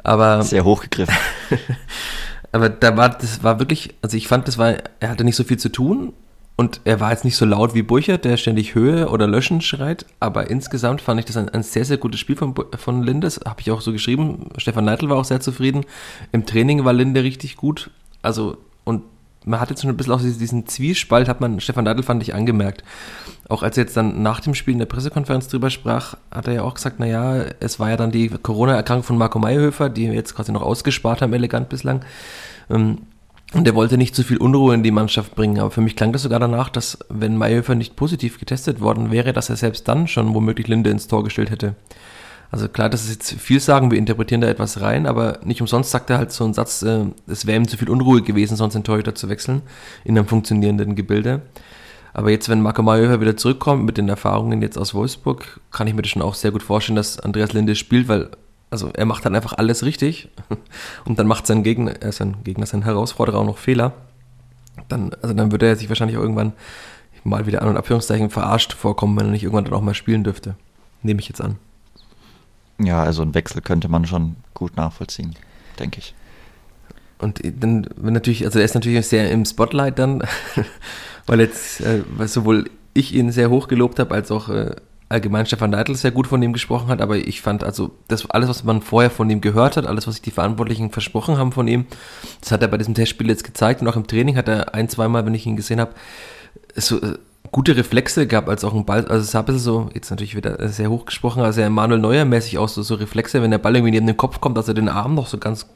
[0.03, 1.15] Aber sehr hochgegriffen.
[2.53, 5.45] aber da war das war wirklich, also ich fand, das war, er hatte nicht so
[5.45, 6.13] viel zu tun
[6.57, 10.07] und er war jetzt nicht so laut wie Burchert, der ständig Höhe oder Löschen schreit,
[10.21, 13.41] aber insgesamt fand ich das ein, ein sehr, sehr gutes Spiel von, von Lindes.
[13.45, 14.49] Habe ich auch so geschrieben.
[14.57, 15.85] Stefan Neitel war auch sehr zufrieden.
[16.33, 17.91] Im Training war Linde richtig gut.
[18.23, 18.57] Also,
[19.47, 22.35] man hat jetzt schon ein bisschen auch diesen Zwiespalt, hat man, Stefan Neitel fand ich
[22.35, 22.85] angemerkt
[23.49, 26.55] auch als er jetzt dann nach dem Spiel in der Pressekonferenz drüber sprach, hat er
[26.55, 30.15] ja auch gesagt, naja, es war ja dann die Corona-Erkrankung von Marco Mayhöfer, die wir
[30.15, 32.05] jetzt quasi noch ausgespart haben, elegant bislang.
[32.71, 32.99] Ähm,
[33.53, 35.61] und er wollte nicht zu viel Unruhe in die Mannschaft bringen.
[35.61, 39.33] Aber für mich klang das sogar danach, dass wenn Mayhöfer nicht positiv getestet worden wäre,
[39.33, 41.77] dass er selbst dann schon womöglich Linde ins Tor gestellt hätte.
[42.57, 45.91] Also klar, das ist jetzt viel sagen, wir interpretieren da etwas rein, aber nicht umsonst
[45.91, 48.73] sagt er halt so einen Satz, äh, es wäre ihm zu viel Unruhe gewesen, sonst
[48.73, 49.61] den Torhüter zu wechseln
[50.05, 51.43] in einem funktionierenden Gebilde.
[52.15, 55.93] Aber jetzt, wenn Marco Mayhofer wieder zurückkommt mit den Erfahrungen jetzt aus Wolfsburg, kann ich
[55.93, 58.31] mir das schon auch sehr gut vorstellen, dass Andreas Linde spielt, weil
[58.71, 60.31] also er macht dann einfach alles richtig
[61.05, 63.93] und dann macht sein Gegner, äh, sein Gegner, sein Herausforderer auch noch Fehler.
[64.89, 66.55] Dann, also dann würde er sich wahrscheinlich auch irgendwann
[67.23, 70.25] mal wieder an und Abführungszeichen verarscht vorkommen, wenn er nicht irgendwann dann auch mal spielen
[70.25, 70.55] dürfte.
[71.03, 71.59] Nehme ich jetzt an.
[72.79, 75.35] Ja, also einen Wechsel könnte man schon gut nachvollziehen,
[75.79, 76.15] denke ich.
[77.19, 80.23] Und dann, wenn natürlich, also er ist natürlich sehr im Spotlight dann,
[81.27, 84.77] weil jetzt äh, weil sowohl ich ihn sehr hoch gelobt habe, als auch äh,
[85.09, 88.49] allgemein Stefan Neidl sehr gut von ihm gesprochen hat, aber ich fand also das alles,
[88.49, 91.69] was man vorher von ihm gehört hat, alles, was sich die Verantwortlichen versprochen haben von
[91.69, 91.87] ihm,
[92.41, 94.89] das hat er bei diesem Testspiel jetzt gezeigt und auch im Training hat er ein,
[94.89, 95.93] zweimal, wenn ich ihn gesehen habe,
[96.75, 97.19] so äh,
[97.53, 100.37] gute Reflexe gehabt, als auch ein Ball, also es sah ein bisschen so, jetzt natürlich
[100.37, 103.77] wieder sehr hoch gesprochen, also Manuel Neuer mäßig aus, so, so Reflexe, wenn der Ball
[103.77, 105.67] irgendwie neben den Kopf kommt, dass er den Arm noch so ganz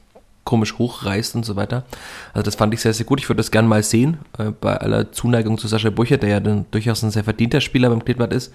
[0.44, 1.84] komisch hochreißt und so weiter.
[2.32, 3.20] Also das fand ich sehr, sehr gut.
[3.20, 6.40] Ich würde das gerne mal sehen, äh, bei aller Zuneigung zu Sascha Burcher, der ja
[6.40, 8.52] dann durchaus ein sehr verdienter Spieler beim Kleeblatt ist.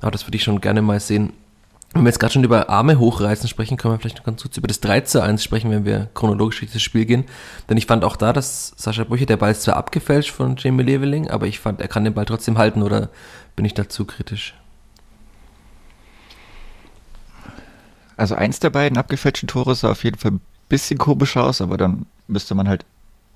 [0.00, 1.32] Aber das würde ich schon gerne mal sehen.
[1.96, 4.58] Wenn wir jetzt gerade schon über Arme hochreißen sprechen, können wir vielleicht noch ganz kurz
[4.58, 7.24] über das 3 zu 1 sprechen, wenn wir chronologisch durch das Spiel gehen.
[7.70, 10.82] Denn ich fand auch da, dass Sascha Brüche, der Ball ist zwar abgefälscht von Jamie
[10.82, 13.08] Leveling, aber ich fand, er kann den Ball trotzdem halten oder
[13.56, 14.54] bin ich dazu kritisch?
[18.18, 20.32] Also eins der beiden abgefälschten Tore sah auf jeden Fall
[20.68, 22.84] bisschen komisch aus, aber dann müsste man halt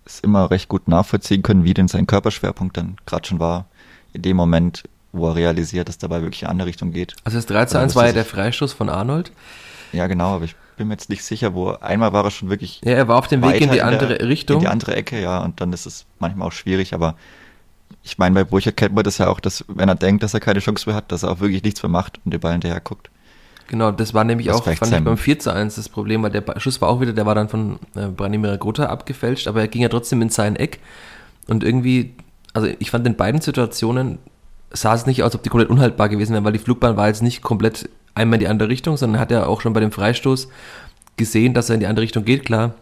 [0.04, 3.64] es immer recht gut nachvollziehen können, wie denn sein Körperschwerpunkt dann gerade schon war.
[4.12, 7.16] In dem Moment, wo er realisiert, dass dabei wirklich in eine andere Richtung geht.
[7.24, 9.32] Also das 3 zu 1 war ja der Freistoß von Arnold.
[9.92, 12.80] Ja, genau, aber ich bin mir jetzt nicht sicher, wo einmal war er schon wirklich.
[12.84, 14.56] Ja, er war auf dem Weg in die andere in der, Richtung.
[14.56, 17.16] In die andere Ecke, ja, und dann ist es manchmal auch schwierig, aber
[18.02, 20.40] ich meine, bei Burchard kennt man das ja auch, dass wenn er denkt, dass er
[20.40, 22.80] keine Chance mehr hat, dass er auch wirklich nichts mehr macht und den Ball hinterher
[22.80, 23.10] guckt.
[23.66, 26.30] Genau, das war nämlich das auch, fand ich beim 4 zu 1 das Problem, weil
[26.30, 29.68] der Schuss war auch wieder, der war dann von äh, Branimir Grota abgefälscht, aber er
[29.68, 30.80] ging ja trotzdem in sein Eck
[31.46, 32.14] und irgendwie,
[32.52, 34.18] also ich fand in beiden Situationen
[34.72, 37.22] sah es nicht aus, ob die komplett unhaltbar gewesen wären, weil die Flugbahn war jetzt
[37.22, 40.48] nicht komplett einmal in die andere Richtung, sondern hat er auch schon bei dem Freistoß
[41.16, 42.74] gesehen, dass er in die andere Richtung geht, klar.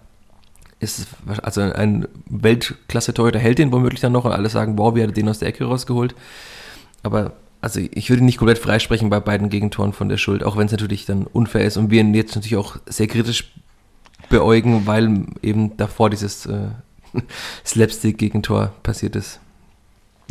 [0.81, 1.09] Ist
[1.42, 5.14] also ein Weltklasse-Torhüter hält den womöglich dann noch und alle sagen, wow, wie hat er
[5.14, 6.14] den aus der Ecke rausgeholt.
[7.03, 10.66] Aber also ich würde nicht komplett freisprechen bei beiden Gegentoren von der Schuld, auch wenn
[10.66, 13.53] es natürlich dann unfair ist und wir ihn jetzt natürlich auch sehr kritisch
[14.29, 16.68] beäugen, weil eben davor dieses äh,
[17.66, 19.40] Slapstick-Gegentor passiert ist.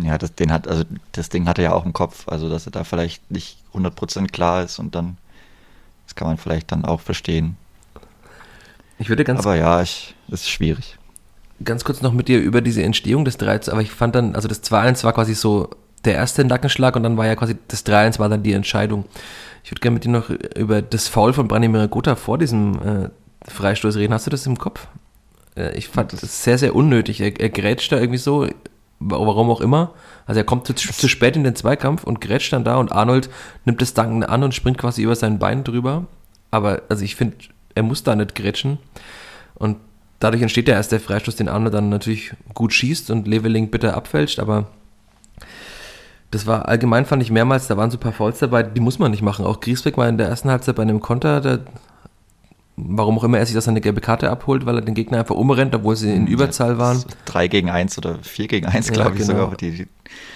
[0.01, 2.67] Ja, das, den hat, also das Ding hat er ja auch im Kopf, also dass
[2.67, 5.17] er da vielleicht nicht 100% klar ist und dann,
[6.05, 7.57] das kann man vielleicht dann auch verstehen.
[8.99, 9.39] Ich würde ganz.
[9.39, 10.97] Aber ja, ich, das ist schwierig.
[11.63, 14.47] Ganz kurz noch mit dir über diese Entstehung des 3 aber ich fand dann, also
[14.47, 15.71] das 2-1 war quasi so
[16.05, 19.05] der erste Nackenschlag und dann war ja quasi das 3-1 war dann die Entscheidung.
[19.63, 23.09] Ich würde gerne mit dir noch über das Foul von Branimir Gotha vor diesem äh,
[23.49, 24.13] Freistoß reden.
[24.13, 24.87] Hast du das im Kopf?
[25.55, 27.19] Äh, ich fand das, das sehr, sehr unnötig.
[27.19, 28.47] Er, er grätscht da irgendwie so,
[28.99, 29.93] warum auch immer.
[30.25, 33.29] Also er kommt zu, zu, spät in den Zweikampf und grätscht dann da und Arnold
[33.65, 36.05] nimmt das Danken an und springt quasi über sein Bein drüber.
[36.51, 37.37] Aber also ich finde,
[37.75, 38.79] er muss da nicht grätschen.
[39.55, 39.77] Und
[40.19, 43.95] dadurch entsteht ja erst der Freistoß, den Arnold dann natürlich gut schießt und Leveling bitter
[43.95, 44.67] abfälscht, aber
[46.31, 48.99] das war allgemein, fand ich mehrmals, da waren so ein paar Fouls dabei, die muss
[48.99, 49.45] man nicht machen.
[49.45, 51.59] Auch Griesbeck war in der ersten Halbzeit bei einem Konter, der,
[52.77, 55.35] warum auch immer er sich das eine gelbe Karte abholt, weil er den Gegner einfach
[55.35, 57.03] umrennt, obwohl sie in Überzahl waren.
[57.25, 59.39] Drei gegen eins oder vier gegen eins, glaube ja, ich genau.
[59.45, 59.57] sogar.
[59.57, 59.87] Die, die,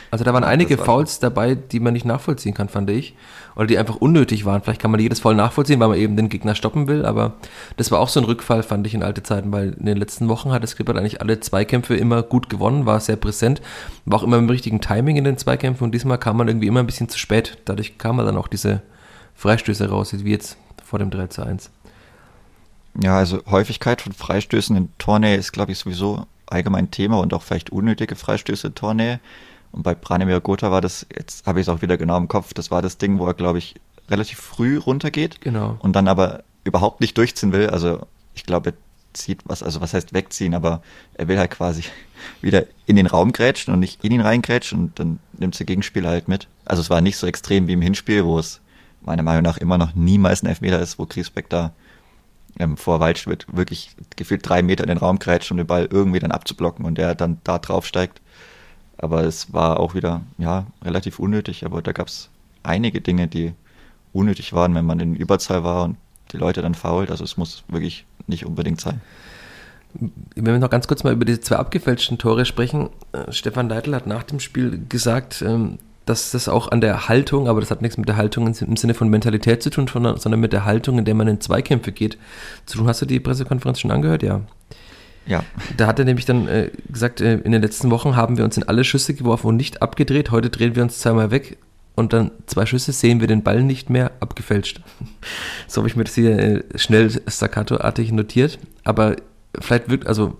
[0.10, 3.16] Also da waren einige war- Fouls dabei, die man nicht nachvollziehen kann, fand ich.
[3.56, 4.62] Oder die einfach unnötig waren.
[4.64, 7.34] Vielleicht kann man jedes Foul nachvollziehen, weil man eben den Gegner stoppen will, aber
[7.78, 10.28] das war auch so ein Rückfall, fand ich in alte Zeiten, weil in den letzten
[10.30, 13.62] Wochen hat das Clippert eigentlich alle Zweikämpfe immer gut gewonnen, war sehr präsent,
[14.06, 16.80] war auch immer im richtigen Timing in den Zweikämpfen und diesmal kam man irgendwie immer
[16.80, 17.58] ein bisschen zu spät.
[17.66, 18.82] Dadurch kamen dann auch diese
[19.36, 21.70] Freistöße raus, wie jetzt vor dem 3 zu 1.
[23.00, 27.42] Ja, also Häufigkeit von Freistößen in Tornähe ist, glaube ich, sowieso allgemein Thema und auch
[27.44, 29.20] vielleicht unnötige Freistöße in Tornähe.
[29.72, 32.54] Und bei Branimir Gotha war das, jetzt habe ich es auch wieder genau im Kopf,
[32.54, 33.76] das war das Ding, wo er, glaube ich,
[34.10, 35.78] relativ früh runtergeht Genau.
[35.80, 37.70] und dann aber überhaupt nicht durchziehen will.
[37.70, 38.76] Also ich glaube, er
[39.14, 40.82] zieht was, also was heißt wegziehen, aber
[41.14, 41.84] er will halt quasi
[42.42, 46.10] wieder in den Raum grätschen und nicht in ihn reingrätschen und dann nimmt der Gegenspieler
[46.10, 46.48] halt mit.
[46.66, 48.60] Also es war nicht so extrem wie im Hinspiel, wo es
[49.02, 51.72] meiner Meinung nach immer noch niemals ein Elfmeter ist, wo Griesbeck da
[52.60, 56.20] ähm, vor Waldschmidt wirklich gefühlt drei Meter in den Raum grätscht, um den Ball irgendwie
[56.20, 58.22] dann abzublocken und der dann da drauf steigt.
[58.98, 62.30] Aber es war auch wieder, ja, relativ unnötig, aber da gab es
[62.64, 63.54] einige Dinge, die
[64.14, 65.98] unnötig waren, wenn man in Überzahl war und
[66.32, 67.10] die Leute dann fault.
[67.12, 69.02] Also es muss wirklich nicht unbedingt sein.
[69.94, 73.94] Wenn wir noch ganz kurz mal über diese zwei abgefälschten Tore sprechen, äh, Stefan Leitl
[73.94, 77.82] hat nach dem Spiel gesagt, ähm, dass das auch an der Haltung, aber das hat
[77.82, 80.98] nichts mit der Haltung im Sinne von Mentalität zu tun, sondern sondern mit der Haltung,
[80.98, 82.18] in der man in Zweikämpfe geht,
[82.66, 82.88] zu tun.
[82.88, 84.24] Hast du die Pressekonferenz schon angehört?
[84.24, 84.42] Ja.
[85.28, 85.44] Ja,
[85.78, 88.58] Da hat er nämlich dann äh, gesagt, äh, in den letzten Wochen haben wir uns
[88.58, 90.32] in alle Schüsse geworfen und nicht abgedreht.
[90.32, 91.58] Heute drehen wir uns zweimal weg
[91.96, 94.82] und dann zwei Schüsse sehen wir den Ball nicht mehr abgefälscht.
[95.68, 98.58] so habe ich mir das hier äh, schnell staccatoartig notiert.
[98.84, 99.16] Aber
[99.60, 100.38] vielleicht wirkt, also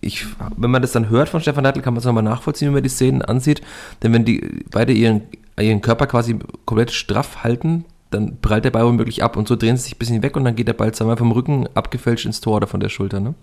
[0.00, 2.74] ich, wenn man das dann hört von Stefan Neidl, kann man es nochmal nachvollziehen, wenn
[2.74, 3.60] man die Szenen ansieht.
[4.02, 5.22] Denn wenn die beide ihren,
[5.58, 9.76] ihren Körper quasi komplett straff halten, dann prallt der Ball womöglich ab und so drehen
[9.76, 12.40] sie sich ein bisschen weg und dann geht der Ball zweimal vom Rücken abgefälscht ins
[12.40, 13.20] Tor oder von der Schulter.
[13.20, 13.34] Ne?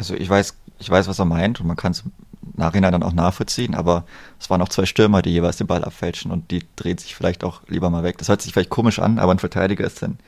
[0.00, 2.12] also ich weiß, ich weiß, was er meint und man kann es im
[2.56, 4.06] Nachhinein dann auch nachvollziehen, aber
[4.40, 7.44] es waren auch zwei Stürmer, die jeweils den Ball abfälschen und die drehen sich vielleicht
[7.44, 8.16] auch lieber mal weg.
[8.16, 10.18] Das hört sich vielleicht komisch an, aber ein Verteidiger ist dann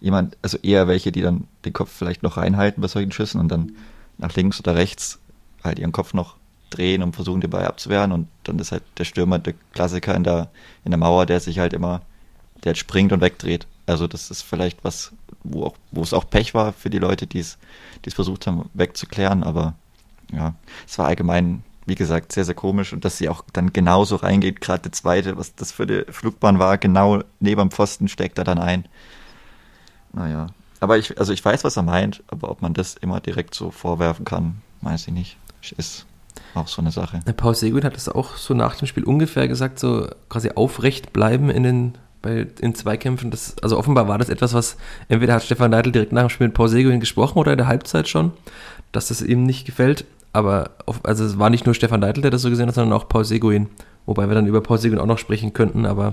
[0.00, 3.48] jemand, also eher welche, die dann den Kopf vielleicht noch reinhalten bei solchen Schüssen und
[3.48, 3.72] dann
[4.22, 5.18] nach links oder rechts
[5.62, 6.36] halt ihren Kopf noch
[6.70, 10.24] drehen und versuchen, den Ball abzuwehren und dann ist halt der Stürmer der Klassiker in
[10.24, 10.48] der,
[10.84, 12.00] in der Mauer, der sich halt immer,
[12.64, 13.66] der halt springt und wegdreht.
[13.86, 17.26] Also das ist vielleicht was, wo auch, wo es auch Pech war für die Leute,
[17.26, 17.58] die es,
[18.08, 19.74] versucht haben wegzuklären, aber
[20.32, 20.54] ja,
[20.88, 24.60] es war allgemein, wie gesagt, sehr, sehr komisch und dass sie auch dann genauso reingeht,
[24.60, 28.44] gerade der zweite, was das für die Flugbahn war, genau neben dem Pfosten steckt er
[28.44, 28.86] dann ein.
[30.12, 30.46] Naja,
[30.82, 33.70] aber ich, also ich weiß, was er meint, aber ob man das immer direkt so
[33.70, 35.36] vorwerfen kann, weiß ich nicht.
[35.76, 36.06] Ist
[36.56, 37.20] auch so eine Sache.
[37.36, 41.50] Paul Seguin hat das auch so nach dem Spiel ungefähr gesagt, so quasi aufrecht bleiben
[41.50, 43.30] in den bei in Zweikämpfen.
[43.30, 44.76] Das, also offenbar war das etwas, was
[45.08, 47.68] entweder hat Stefan Neidl direkt nach dem Spiel mit Paul Seguin gesprochen oder in der
[47.68, 48.32] Halbzeit schon,
[48.90, 50.04] dass das ihm nicht gefällt.
[50.32, 52.98] Aber auf, also es war nicht nur Stefan Neidl, der das so gesehen hat, sondern
[52.98, 53.68] auch Paul Seguin.
[54.06, 56.12] Wobei wir dann über Paul Seguin auch noch sprechen könnten, aber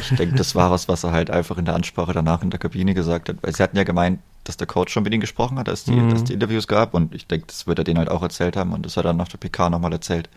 [0.00, 2.60] Ich denke, das war was, was er halt einfach in der Ansprache danach in der
[2.60, 3.36] Kabine gesagt hat.
[3.42, 5.92] Weil sie hatten ja gemeint, dass der Coach schon mit ihm gesprochen hat, dass die,
[5.92, 6.10] Mhm.
[6.10, 6.94] dass die Interviews gab.
[6.94, 8.72] Und ich denke, das wird er denen halt auch erzählt haben.
[8.72, 10.28] Und das hat er nach der PK nochmal erzählt.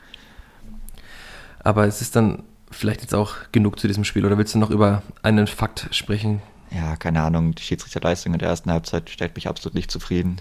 [1.63, 4.25] aber es ist dann vielleicht jetzt auch genug zu diesem Spiel.
[4.25, 6.41] Oder willst du noch über einen Fakt sprechen?
[6.71, 10.37] Ja, keine Ahnung, die Schiedsrichterleistung in der ersten Halbzeit stellt mich absolut nicht zufrieden.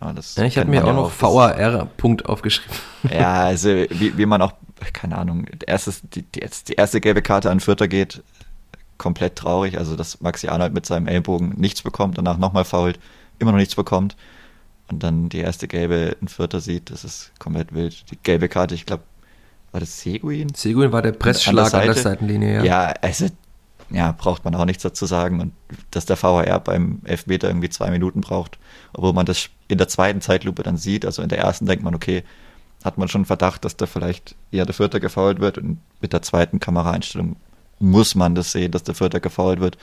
[0.00, 2.74] Ja, ich habe kennt mir auch noch VAR-Punkt aufgeschrieben.
[3.12, 4.52] Ja, also wie, wie man auch,
[4.92, 8.22] keine Ahnung, erstes, die, die, die erste gelbe Karte an Vierter geht,
[8.98, 9.78] komplett traurig.
[9.78, 12.98] Also dass Maxi Arnold mit seinem Ellbogen nichts bekommt, danach nochmal fault,
[13.38, 14.16] immer noch nichts bekommt
[14.90, 18.10] und dann die erste gelbe in Vierter sieht, das ist komplett wild.
[18.10, 19.04] Die gelbe Karte, ich glaube,
[19.72, 20.52] war das Seguin?
[20.54, 22.00] Seguin war der Pressschlag an der, Seite.
[22.00, 22.64] Seitenlinie, ja.
[22.64, 23.28] Ja, also
[23.90, 25.40] ja, braucht man auch nichts dazu sagen.
[25.40, 25.52] Und
[25.90, 28.58] dass der VHR beim Elfmeter irgendwie zwei Minuten braucht,
[28.92, 31.04] obwohl man das in der zweiten Zeitlupe dann sieht.
[31.04, 32.24] Also in der ersten denkt man, okay,
[32.84, 35.58] hat man schon Verdacht, dass da vielleicht eher der Vierter gefault wird.
[35.58, 37.36] Und mit der zweiten Kameraeinstellung
[37.78, 39.78] muss man das sehen, dass der Vierter gefault wird.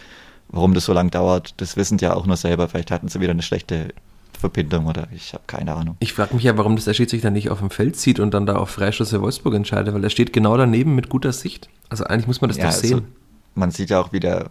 [0.49, 2.69] Warum das so lang dauert, das wissen die ja auch nur selber.
[2.69, 3.93] Vielleicht hatten sie wieder eine schlechte
[4.39, 5.97] Verbindung oder ich habe keine Ahnung.
[5.99, 8.45] Ich frage mich ja, warum das der Schiedsrichter nicht auf dem Feld zieht und dann
[8.45, 11.69] da auf Freistoß für Wolfsburg entscheidet, weil er steht genau daneben mit guter Sicht.
[11.89, 13.07] Also eigentlich muss man das Ja, doch also, sehen.
[13.55, 14.49] man sieht ja auch, wie der,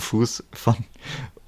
[0.00, 0.76] Fuß von,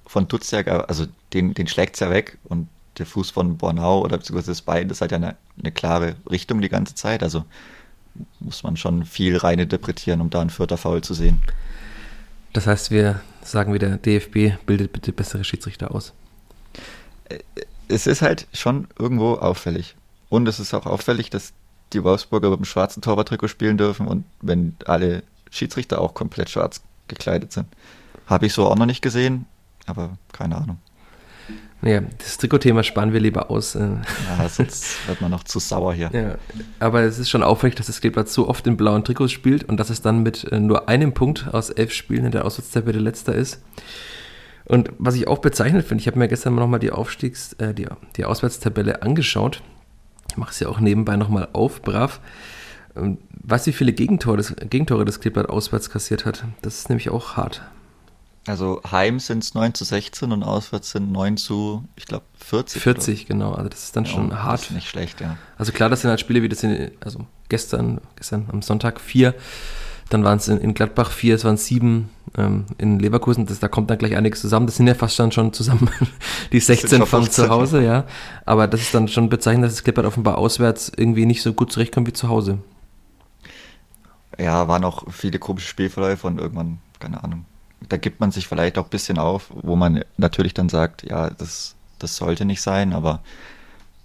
[0.07, 4.53] von Duziak, also den, den schlägt ja weg und der Fuß von Bornau oder beziehungsweise
[4.53, 7.23] das Bein, das hat ja eine, eine klare Richtung die ganze Zeit.
[7.23, 7.45] Also
[8.41, 11.41] muss man schon viel rein interpretieren, um da einen vierter Foul zu sehen.
[12.53, 16.13] Das heißt, wir sagen wieder, DFB bildet bitte bessere Schiedsrichter aus.
[17.89, 19.97] Es ist halt schon irgendwo auffällig.
[20.29, 21.53] Und es ist auch auffällig, dass
[21.93, 26.83] die Wolfsburger mit dem schwarzen Torwarttrikot spielen dürfen und wenn alle Schiedsrichter auch komplett schwarz
[27.09, 27.67] gekleidet sind.
[28.27, 29.47] Habe ich so auch noch nicht gesehen,
[29.87, 30.79] aber keine Ahnung.
[31.85, 33.75] Naja, das Trikotthema sparen wir lieber aus.
[33.75, 33.81] Äh.
[34.39, 36.09] Ja, sonst wird man noch zu sauer hier.
[36.15, 36.37] Ja,
[36.81, 39.77] aber es ist schon auffällig, dass das Kleeblatt so oft in blauen Trikots spielt und
[39.77, 43.35] dass es dann mit äh, nur einem Punkt aus elf Spielen in der Auswärtstabelle letzter
[43.35, 43.63] ist.
[44.65, 47.87] Und was ich auch bezeichnet finde, ich habe mir gestern nochmal die Aufstiegs-, äh, die,
[48.17, 49.61] die Auswärtstabelle angeschaut.
[50.31, 52.21] Ich mache es ja auch nebenbei nochmal auf, brav.
[52.97, 56.47] Ähm, weißt du, wie viele Gegentore das, Gegentore das Kleeblatt auswärts kassiert hat?
[56.63, 57.61] Das ist nämlich auch hart.
[58.47, 62.83] Also heim sind es 9 zu 16 und auswärts sind 9 zu, ich glaube, 40.
[62.83, 63.29] 40, oder?
[63.29, 63.53] genau.
[63.53, 64.61] Also das ist dann ja, schon hart.
[64.61, 65.37] Das ist nicht schlecht, ja.
[65.57, 69.35] Also klar, das sind halt Spiele wie das sind, also gestern, gestern am Sonntag 4,
[70.11, 73.69] dann waren es in, in, Gladbach 4, es waren 7 ähm, in Leverkusen, das, da
[73.69, 74.67] kommt dann gleich einiges zusammen.
[74.67, 75.89] Das sind ja fast dann schon zusammen
[76.53, 78.05] die 16 von zu Hause, ja.
[78.45, 81.73] Aber das ist dann schon bezeichnend, dass das Klippert offenbar auswärts irgendwie nicht so gut
[81.73, 82.59] zurechtkommt wie zu Hause.
[84.39, 87.47] Ja, waren auch viele komische Spielverläufe und irgendwann, keine Ahnung,
[87.89, 91.31] da gibt man sich vielleicht auch ein bisschen auf, wo man natürlich dann sagt, ja,
[91.31, 93.23] das, das sollte nicht sein, aber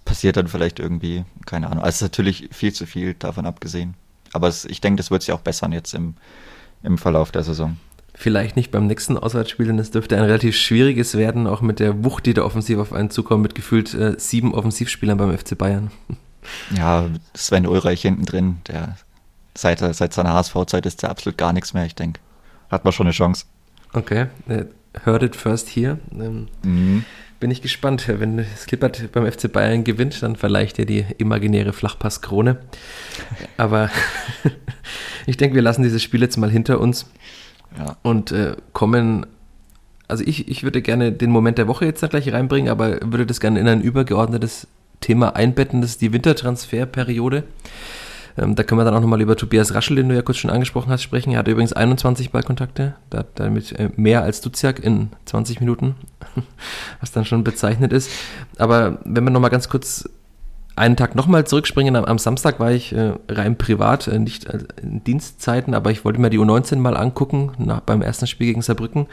[0.04, 1.84] passiert dann vielleicht irgendwie, keine Ahnung.
[1.84, 3.94] Also natürlich viel zu viel davon abgesehen.
[4.32, 6.14] Aber es, ich denke, das wird sich auch bessern jetzt im,
[6.82, 7.76] im Verlauf der Saison.
[8.14, 12.04] Vielleicht nicht beim nächsten Auswärtsspiel, denn es dürfte ein relativ schwieriges werden, auch mit der
[12.04, 15.90] Wucht, die da offensiv auf einen zukommt, mit gefühlt äh, sieben Offensivspielern beim FC Bayern.
[16.74, 18.96] Ja, Sven Ulreich hinten drin, der
[19.54, 22.18] seit, seit seiner HSV-Zeit ist der absolut gar nichts mehr, ich denke.
[22.70, 23.44] Hat man schon eine Chance.
[23.92, 24.64] Okay, äh,
[25.04, 25.98] heard it first hier.
[26.12, 27.04] Ähm, mhm.
[27.40, 28.06] Bin ich gespannt.
[28.06, 32.58] Wenn Skippert beim FC Bayern gewinnt, dann verleicht er die imaginäre Flachpasskrone.
[33.56, 33.90] Aber
[35.26, 37.06] ich denke, wir lassen dieses Spiel jetzt mal hinter uns
[37.78, 37.96] ja.
[38.02, 39.26] und äh, kommen.
[40.06, 43.40] Also ich, ich würde gerne den Moment der Woche jetzt gleich reinbringen, aber würde das
[43.40, 44.66] gerne in ein übergeordnetes
[45.00, 45.80] Thema einbetten.
[45.80, 47.44] Das ist die Wintertransferperiode.
[48.36, 50.50] Ähm, da können wir dann auch nochmal über Tobias Raschel, den du ja kurz schon
[50.50, 51.32] angesprochen hast, sprechen.
[51.32, 55.96] Er hatte übrigens 21 Ballkontakte, da, damit äh, mehr als Duziak in 20 Minuten,
[57.00, 58.10] was dann schon bezeichnet ist.
[58.58, 60.08] Aber wenn wir nochmal ganz kurz
[60.76, 64.60] einen Tag nochmal zurückspringen, am, am, Samstag war ich äh, rein privat, äh, nicht äh,
[64.82, 68.62] in Dienstzeiten, aber ich wollte mir die U19 mal angucken, nach, beim ersten Spiel gegen
[68.62, 69.06] Saarbrücken.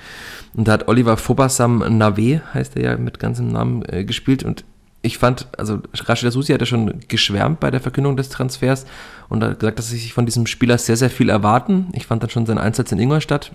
[0.56, 4.64] Und da hat Oliver Fobasam Nave, heißt er ja mit ganzem Namen, äh, gespielt und
[5.08, 8.86] ich fand, also Rashida Susi hat ja schon geschwärmt bei der Verkündung des Transfers
[9.30, 11.88] und hat gesagt, dass sie sich von diesem Spieler sehr, sehr viel erwarten.
[11.94, 13.52] Ich fand dann schon seinen Einsatz in Ingolstadt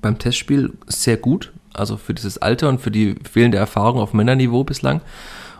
[0.00, 4.64] beim Testspiel sehr gut, also für dieses Alter und für die fehlende Erfahrung auf Männerniveau
[4.64, 5.00] bislang.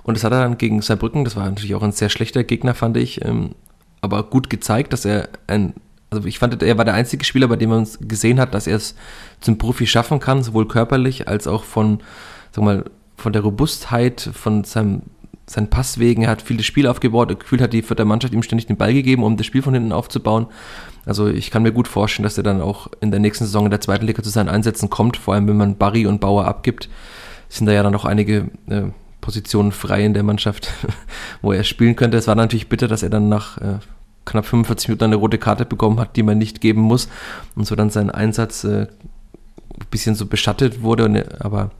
[0.02, 2.74] Und das hat er dann gegen Saarbrücken, das war natürlich auch ein sehr schlechter Gegner,
[2.74, 3.54] fand ich, ähm,
[4.02, 5.72] aber gut gezeigt, dass er ein,
[6.10, 8.76] also ich fand, er war der einzige Spieler, bei dem man gesehen hat, dass er
[8.76, 8.94] es
[9.40, 12.00] zum Profi schaffen kann, sowohl körperlich als auch von,
[12.52, 12.84] sag mal,
[13.16, 15.02] von der Robustheit, von seinem,
[15.46, 16.24] seinen Passwegen.
[16.24, 17.38] Er hat viele Spiele aufgebaut.
[17.38, 19.92] Gefühlt hat die vierte Mannschaft ihm ständig den Ball gegeben, um das Spiel von hinten
[19.92, 20.46] aufzubauen.
[21.06, 23.70] Also ich kann mir gut vorstellen, dass er dann auch in der nächsten Saison in
[23.70, 25.16] der zweiten Liga zu seinen Einsätzen kommt.
[25.16, 26.88] Vor allem, wenn man Barry und Bauer abgibt,
[27.48, 28.84] sind da ja dann noch einige äh,
[29.20, 30.72] Positionen frei in der Mannschaft,
[31.42, 32.16] wo er spielen könnte.
[32.16, 33.78] Es war natürlich bitter, dass er dann nach äh,
[34.24, 37.08] knapp 45 Minuten eine rote Karte bekommen hat, die man nicht geben muss
[37.54, 38.86] und so dann seinen Einsatz äh,
[39.94, 41.08] bisschen so beschattet wurde.
[41.08, 41.70] Ne, aber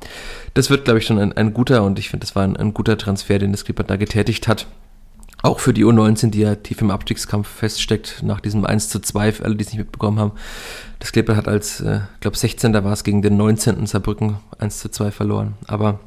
[0.55, 2.73] das wird, glaube ich, schon ein, ein, guter und ich finde, das war ein, ein,
[2.73, 4.69] guter Transfer, den das Klippert da getätigt hat.
[5.43, 9.33] Auch für die U19, die ja tief im Abstiegskampf feststeckt, nach diesem 1 zu 2,
[9.33, 10.33] für alle, die es nicht mitbekommen haben.
[11.01, 12.73] Das Klippert hat als, äh, glaube 16.
[12.73, 13.85] war es gegen den 19.
[13.87, 15.55] Saarbrücken 1 zu 2 verloren.
[15.67, 15.99] Aber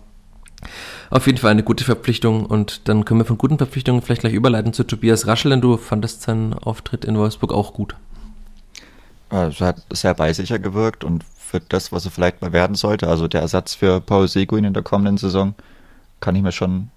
[1.09, 4.33] auf jeden Fall eine gute Verpflichtung und dann können wir von guten Verpflichtungen vielleicht gleich
[4.33, 7.95] überleiten zu Tobias Raschel, denn du fandest seinen Auftritt in Wolfsburg auch gut.
[9.29, 11.25] Also hat sehr beisicher gewirkt und
[11.59, 14.73] für das, was er vielleicht mal werden sollte, also der Ersatz für Paul Seguin in
[14.73, 15.55] der kommenden Saison,
[16.19, 16.89] kann ich mir schon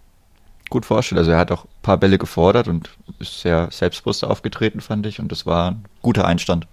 [0.68, 1.18] gut vorstellen.
[1.18, 5.18] Also er hat auch ein paar Bälle gefordert und ist sehr selbstbewusst aufgetreten, fand ich.
[5.18, 6.66] Und das war ein guter Einstand.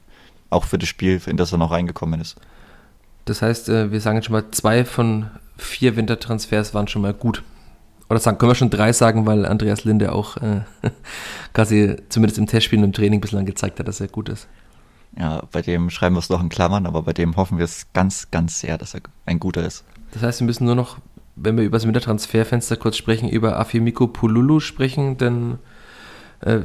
[0.49, 2.37] Auch für das Spiel, in das er noch reingekommen ist.
[3.25, 7.13] Das heißt, äh, wir sagen jetzt schon mal, zwei von vier Wintertransfers waren schon mal
[7.13, 7.43] gut.
[8.09, 10.61] Oder sagen, können wir schon drei sagen, weil Andreas Linde auch äh,
[11.53, 14.47] quasi zumindest im Testspiel und im Training bislang gezeigt hat, dass er gut ist.
[15.19, 17.87] Ja, bei dem schreiben wir es noch in Klammern, aber bei dem hoffen wir es
[17.93, 19.83] ganz, ganz sehr, dass er ein guter ist.
[20.11, 20.97] Das heißt, wir müssen nur noch,
[21.35, 25.57] wenn wir über das Wintertransferfenster kurz sprechen, über Afimiko Pululu sprechen, denn
[26.41, 26.61] äh,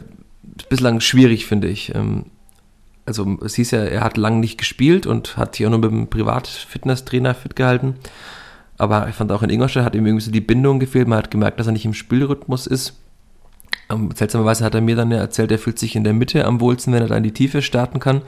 [0.69, 1.95] bislang schwierig, finde ich.
[1.95, 2.27] Ähm,
[3.07, 5.91] also es hieß ja, er hat lang nicht gespielt und hat hier auch nur mit
[5.91, 7.97] dem Privat-Fitness-Trainer fit gehalten.
[8.79, 11.09] Aber ich fand auch in Ingolstadt hat ihm irgendwie so die Bindung gefehlt.
[11.09, 13.02] Man hat gemerkt, dass er nicht im Spielrhythmus ist.
[13.93, 16.93] Ähm, seltsamerweise hat er mir dann erzählt, er fühlt sich in der Mitte am wohlsten,
[16.93, 18.23] wenn er da in die Tiefe starten kann.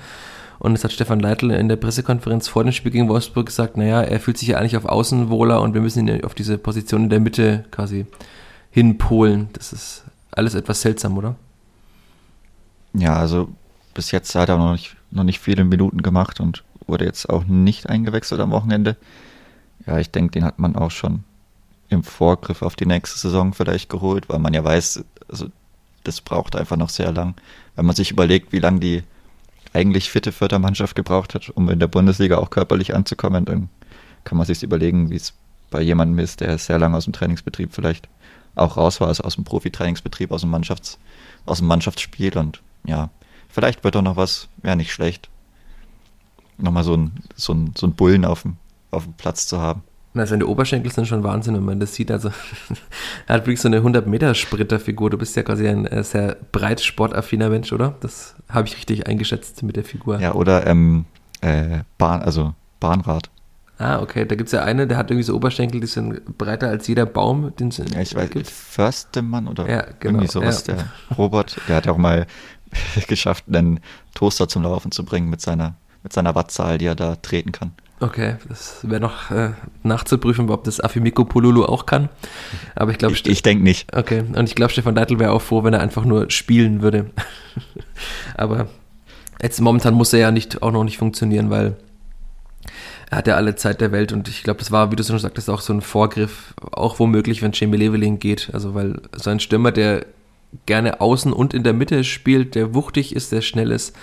[0.58, 4.02] Und es hat Stefan Leitl in der Pressekonferenz vor dem Spiel gegen Wolfsburg gesagt, naja,
[4.02, 7.04] er fühlt sich ja eigentlich auf Außen wohler und wir müssen ihn auf diese Position
[7.04, 8.06] in der Mitte quasi
[8.70, 9.48] hinpolen.
[9.52, 11.34] Das ist alles etwas seltsam, oder?
[12.94, 13.48] Ja, also
[13.94, 17.44] bis jetzt hat er noch nicht, noch nicht viele Minuten gemacht und wurde jetzt auch
[17.44, 18.96] nicht eingewechselt am Wochenende.
[19.86, 21.24] Ja, ich denke, den hat man auch schon
[21.88, 25.04] im Vorgriff auf die nächste Saison vielleicht geholt, weil man ja weiß,
[25.34, 25.50] also
[26.04, 27.34] das braucht einfach noch sehr lang.
[27.74, 29.02] Wenn man sich überlegt, wie lange die
[29.72, 33.68] eigentlich fitte Fördermannschaft gebraucht hat, um in der Bundesliga auch körperlich anzukommen, dann
[34.22, 35.34] kann man sich überlegen, wie es
[35.70, 38.08] bei jemandem ist, der sehr lange aus dem Trainingsbetrieb vielleicht
[38.54, 40.98] auch raus war, also aus dem Profitrainingsbetrieb, aus dem Mannschafts,
[41.46, 43.10] aus dem Mannschaftsspiel und ja,
[43.48, 45.28] vielleicht wird doch noch was, wäre nicht schlecht.
[46.58, 48.58] Nochmal so ein, so ein, so ein Bullen auf dem,
[48.92, 49.82] auf dem Platz zu haben.
[50.16, 52.10] Na, seine Oberschenkel sind schon Wahnsinn, wenn man das sieht.
[52.10, 52.30] Also,
[53.26, 55.10] er hat wirklich so eine 100-Meter-Sprinter-Figur.
[55.10, 57.96] Du bist ja quasi ein äh, sehr breit sportaffiner Mensch, oder?
[58.00, 60.20] Das habe ich richtig eingeschätzt mit der Figur.
[60.20, 61.04] Ja, oder ähm,
[61.40, 63.28] äh, Bahn, also Bahnrad.
[63.78, 64.24] Ah, okay.
[64.24, 67.06] Da gibt es ja eine, der hat irgendwie so Oberschenkel, die sind breiter als jeder
[67.06, 68.46] Baum, den es Ja, ich weiß, gibt.
[68.46, 70.74] Förstemann oder Ja, genau, irgendwie sowas, ja.
[70.74, 70.86] der
[71.18, 72.26] Robert, der hat ja auch mal
[73.08, 73.80] geschafft, einen
[74.14, 77.72] Toaster zum Laufen zu bringen mit seiner, mit seiner Wattzahl, die er da treten kann.
[78.04, 79.52] Okay, das wäre noch äh,
[79.82, 82.10] nachzuprüfen, ob das Afimiko Polulu auch kann.
[82.74, 83.96] Aber ich glaube, Ich, ich denke nicht.
[83.96, 87.06] Okay, und ich glaube, Stefan Deitel wäre auch froh, wenn er einfach nur spielen würde.
[88.34, 88.68] Aber
[89.40, 91.76] jetzt momentan muss er ja nicht auch noch nicht funktionieren, weil
[93.10, 95.18] er hat ja alle Zeit der Welt und ich glaube, das war, wie du schon
[95.18, 98.50] sagtest, auch so ein Vorgriff, auch womöglich, wenn Jamie Leveling geht.
[98.52, 100.04] Also weil so ein Stürmer, der
[100.66, 103.96] gerne außen und in der Mitte spielt, der wuchtig ist, der schnell ist,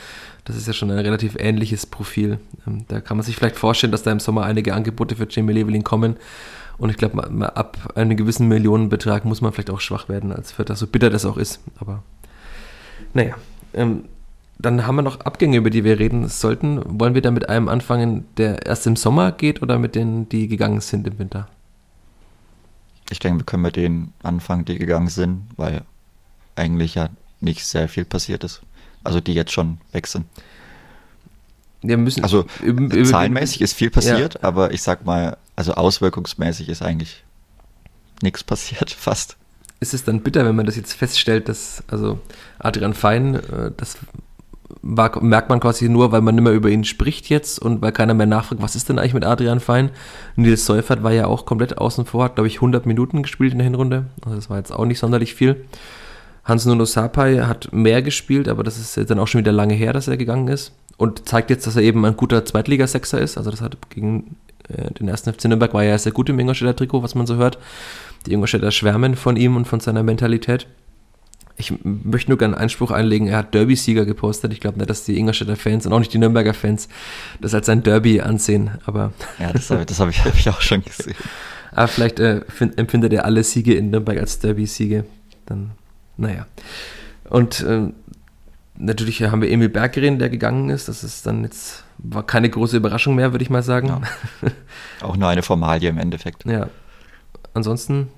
[0.45, 2.39] das ist ja schon ein relativ ähnliches Profil.
[2.67, 5.53] Ähm, Da kann man sich vielleicht vorstellen, dass da im Sommer einige Angebote für Jamie
[5.53, 6.17] Leveling kommen.
[6.77, 7.21] Und ich glaube,
[7.55, 11.25] ab einem gewissen Millionenbetrag muss man vielleicht auch schwach werden als Vierter, so bitter das
[11.25, 11.59] auch ist.
[11.79, 12.01] Aber
[13.13, 13.35] naja,
[13.73, 14.05] ähm,
[14.57, 16.81] dann haben wir noch Abgänge, über die wir reden sollten.
[16.99, 20.47] Wollen wir da mit einem anfangen, der erst im Sommer geht oder mit denen, die
[20.47, 21.47] gegangen sind im Winter?
[23.09, 25.81] Ich denke, wir können mit denen anfangen, die gegangen sind, weil
[26.55, 27.09] eigentlich ja
[27.41, 28.61] nicht sehr viel passiert ist.
[29.03, 30.25] Also die jetzt schon weg sind.
[31.81, 36.69] Wir müssen Also über- über- zahlenmäßig ist viel passiert, aber ich sag mal, also auswirkungsmäßig
[36.69, 37.23] ist eigentlich
[38.21, 39.35] nichts passiert, fast.
[39.79, 42.19] ist es dann bitter, wenn man das jetzt feststellt, dass also
[42.59, 43.97] Adrian Fein, äh, das
[44.83, 47.91] war, merkt man quasi nur, weil man nicht mehr über ihn spricht jetzt und weil
[47.91, 49.89] keiner mehr nachfragt, was ist denn eigentlich mit Adrian Fein?
[50.35, 53.57] Nils Seufert war ja auch komplett außen vor, hat glaube ich 100 Minuten gespielt in
[53.57, 55.65] der Hinrunde, also das war jetzt auch nicht sonderlich viel.
[56.43, 59.93] Hans Nuno Sapai hat mehr gespielt, aber das ist dann auch schon wieder lange her,
[59.93, 63.51] dass er gegangen ist und zeigt jetzt, dass er eben ein guter Zweitligasechser ist, also
[63.51, 64.35] das hat gegen
[64.69, 67.27] äh, den ersten FC Nürnberg war er ja sehr gut im Ingolstädter Trikot, was man
[67.27, 67.57] so hört.
[68.25, 70.67] Die Ingolstädter schwärmen von ihm und von seiner Mentalität.
[71.57, 73.27] Ich möchte nur gerne einen Einspruch einlegen.
[73.27, 74.51] Er hat Derby-Sieger gepostet.
[74.53, 76.87] Ich glaube nicht, dass die Ingolstädter Fans und auch nicht die Nürnberger Fans
[77.39, 78.71] das als ein Derby ansehen.
[78.85, 81.15] Aber, Ja, das habe das hab ich, hab ich auch schon gesehen.
[81.71, 85.03] aber vielleicht äh, fin- empfindet er alle Siege in Nürnberg als Derby-Siege.
[85.45, 85.71] Dann,
[86.17, 86.45] naja.
[87.29, 87.93] Und ähm,
[88.77, 90.87] natürlich haben wir Emil Berggren, der gegangen ist.
[90.87, 93.87] Das ist dann jetzt, war keine große Überraschung mehr, würde ich mal sagen.
[93.87, 94.01] Ja.
[95.07, 96.45] Auch nur eine Formalie im Endeffekt.
[96.45, 96.67] Ja.
[97.53, 98.09] Ansonsten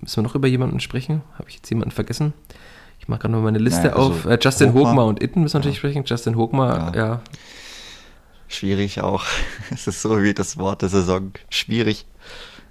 [0.00, 1.22] müssen wir noch über jemanden sprechen.
[1.38, 2.32] Habe ich jetzt jemanden vergessen?
[3.00, 4.24] Ich mache gerade noch meine Liste Naja, also auf.
[4.26, 4.72] Äh, Justin.
[4.72, 5.80] Hochmar und Itten müssen wir natürlich Ja.
[5.80, 6.04] sprechen.
[6.06, 7.06] Justin Hochmar, ja.
[7.06, 7.20] Ja.
[8.48, 9.24] Schwierig auch.
[9.70, 11.32] Es ist so wie das Wort der Saison.
[11.50, 12.06] Schwierig.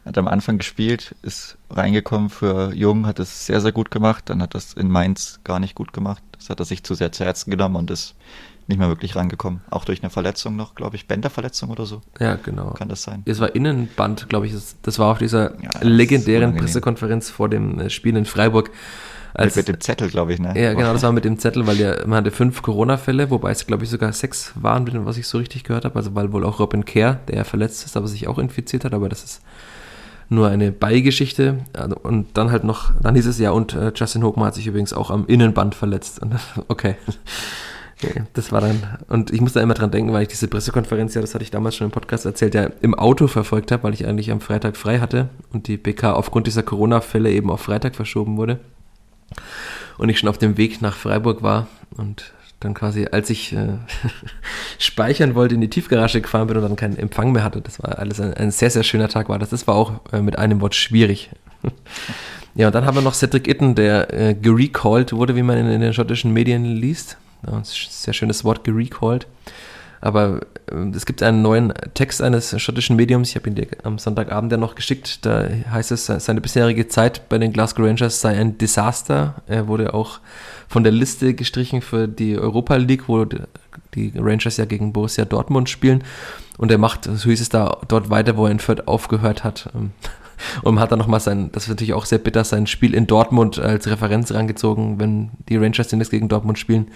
[0.05, 4.29] Hat am Anfang gespielt, ist reingekommen für Jung, hat es sehr, sehr gut gemacht.
[4.29, 6.21] Dann hat das in Mainz gar nicht gut gemacht.
[6.33, 8.15] Das hat er sich zu sehr zu Herzen genommen und ist
[8.67, 9.61] nicht mehr wirklich rangekommen.
[9.69, 11.07] Auch durch eine Verletzung noch, glaube ich.
[11.07, 12.01] Bänderverletzung oder so.
[12.19, 12.71] Ja, genau.
[12.71, 13.23] Kann das sein?
[13.25, 14.53] Es war Innenband, glaube ich.
[14.81, 16.55] Das, war auf dieser Ja, legendären.
[16.55, 18.71] Pressekonferenz vor dem äh, Spiel in Freiburg.
[19.33, 20.53] Als, mit, mit dem Zettel, glaube ich, ne?
[20.55, 23.65] ja, genau, das war mit dem Zettel, weil ja, man hatte fünf Corona-Fälle, wobei es,
[23.65, 25.95] glaube ich, sogar sechs waren, was ich so richtig gehört habe.
[25.95, 28.93] Also, weil wohl auch Robin Kerr, der ja verletzt ist, aber sich auch infiziert hat,
[28.93, 29.41] aber das ist
[30.34, 31.59] nur eine Beigeschichte.
[31.73, 34.67] Also, Und dann halt noch, dann hieß es ja, und äh, Justin Hochmar hat sich
[34.67, 36.21] übrigens auch am Innenband verletzt.
[36.21, 36.36] Und,
[36.67, 36.95] okay.
[38.34, 41.21] Das war dann, und ich muss da immer dran denken, weil ich diese Pressekonferenz, ja,
[41.21, 44.05] das hatte ich damals schon im Podcast erzählt, ja, im Auto verfolgt habe, weil ich
[44.05, 48.36] eigentlich am Freitag frei hatte und die PK aufgrund dieser Corona-Fälle eben auf Freitag verschoben
[48.36, 48.59] wurde.
[49.97, 52.34] Und ich schon auf dem Weg nach Freiburg war und
[52.64, 53.78] dann quasi, als ich äh,
[54.80, 57.61] speichern wollte, in die Tiefgarage gefahren bin und dann keinen Empfang mehr hatte.
[57.61, 59.49] Das war alles ein, ein sehr, sehr schöner Tag war das.
[59.49, 61.30] Das war auch äh, mit einem Wort schwierig.
[62.55, 65.68] ja, und dann haben wir noch Cedric Itten, der äh, gerecalled wurde, wie man in,
[65.68, 67.18] in den schottischen Medien liest.
[67.45, 69.28] Ja, sehr schönes Wort, gerecalled.
[70.03, 73.97] Aber äh, es gibt einen neuen Text eines schottischen Mediums, ich habe ihn dir am
[73.97, 78.37] Sonntagabend ja noch geschickt, da heißt es, seine bisherige Zeit bei den Glasgow Rangers sei
[78.37, 79.41] ein Desaster.
[79.47, 80.19] Er wurde auch
[80.67, 83.25] von der Liste gestrichen für die Europa League, wo
[83.95, 86.03] die Rangers ja gegen Borussia Dortmund spielen.
[86.57, 89.71] Und er macht, so hieß es da, dort weiter, wo er in Fürth aufgehört hat.
[90.63, 93.59] Und hat dann nochmal sein, das ist natürlich auch sehr bitter, sein Spiel in Dortmund
[93.59, 96.87] als Referenz rangezogen, wenn die Rangers demnächst gegen Dortmund spielen.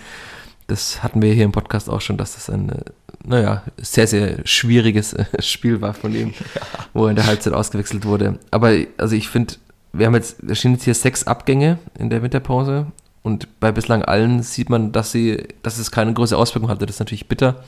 [0.68, 2.82] Das hatten wir hier im Podcast auch schon, dass das ein, äh,
[3.24, 6.62] naja, sehr, sehr schwieriges äh, Spiel war von ihm, ja.
[6.94, 8.40] wo er in der Halbzeit ausgewechselt wurde.
[8.52, 9.56] Aber also ich finde,
[9.94, 12.88] wir haben jetzt, es stehen jetzt hier sechs Abgänge in der Winterpause
[13.24, 16.86] und bei bislang allen sieht man, dass sie, dass es keine große Auswirkung hatte.
[16.86, 17.64] Das ist natürlich bitter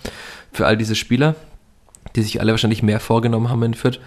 [0.51, 1.35] für all diese Spieler,
[2.15, 3.99] die sich alle wahrscheinlich mehr vorgenommen haben in Fürth.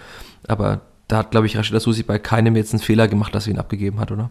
[0.49, 3.51] Aber da hat, glaube ich, Rashida Susi bei keinem jetzt einen Fehler gemacht, dass sie
[3.51, 4.31] ihn abgegeben hat, oder?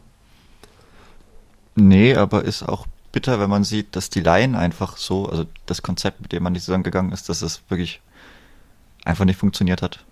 [1.75, 5.81] Nee, aber ist auch bitter, wenn man sieht, dass die Laien einfach so, also das
[5.81, 8.01] Konzept, mit dem man die Saison gegangen ist, dass es wirklich
[9.05, 10.03] einfach nicht funktioniert hat.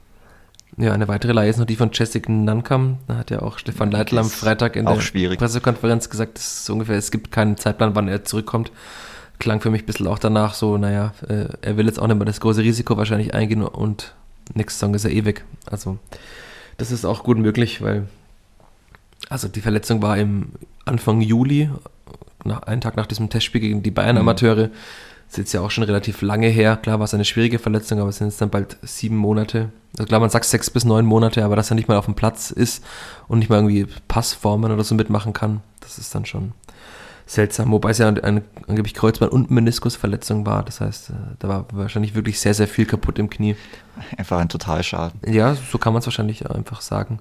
[0.78, 3.00] Ja, eine weitere Leihe ist noch die von Jessica Nankam.
[3.08, 5.40] Da hat ja auch Stefan Leitl am Freitag in der schwierig.
[5.40, 8.72] Pressekonferenz gesagt, es ungefähr, es gibt keinen Zeitplan, wann er zurückkommt.
[9.40, 12.18] Klang für mich ein bisschen auch danach so, naja, äh, er will jetzt auch nicht
[12.18, 14.14] mehr das große Risiko wahrscheinlich eingehen und
[14.54, 15.44] nächste Song ist er ewig.
[15.66, 15.98] Also,
[16.78, 18.08] das ist auch gut möglich, weil,
[19.30, 20.52] also die Verletzung war im
[20.86, 21.70] Anfang Juli,
[22.44, 24.68] nach, einen Tag nach diesem Testspiel gegen die Bayern-Amateure.
[24.68, 24.74] Mhm
[25.30, 26.76] ist jetzt ja auch schon relativ lange her.
[26.78, 29.70] Klar war es eine schwierige Verletzung, aber es sind jetzt dann bald sieben Monate.
[29.94, 32.16] Also klar, man sagt sechs bis neun Monate, aber dass er nicht mal auf dem
[32.16, 32.84] Platz ist
[33.28, 36.54] und nicht mal irgendwie Passformen oder so mitmachen kann, das ist dann schon
[37.28, 37.72] seltsam.
[37.72, 40.64] Wobei es ja eine, eine angeblich Kreuzband- und Meniskusverletzung war.
[40.64, 43.56] Das heißt, äh, da war wahrscheinlich wirklich sehr, sehr viel kaputt im Knie.
[44.18, 45.20] Einfach ein Totalschaden.
[45.32, 47.20] Ja, so kann man es wahrscheinlich einfach sagen.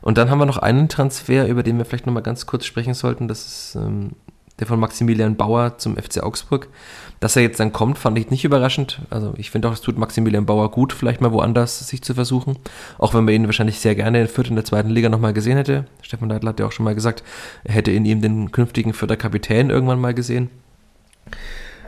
[0.00, 2.94] Und dann haben wir noch einen Transfer, über den wir vielleicht nochmal ganz kurz sprechen
[2.94, 3.28] sollten.
[3.28, 4.12] Das ist ähm,
[4.58, 6.68] der von Maximilian Bauer zum FC Augsburg.
[7.20, 9.00] Dass er jetzt dann kommt, fand ich nicht überraschend.
[9.10, 12.58] Also ich finde auch, es tut Maximilian Bauer gut, vielleicht mal woanders sich zu versuchen.
[12.98, 15.56] Auch wenn man ihn wahrscheinlich sehr gerne in Fürth in der zweiten Liga nochmal gesehen
[15.56, 15.86] hätte.
[16.02, 17.22] Stefan Leitl hat ja auch schon mal gesagt,
[17.64, 20.50] er hätte in ihm den künftigen Fürther Kapitän irgendwann mal gesehen.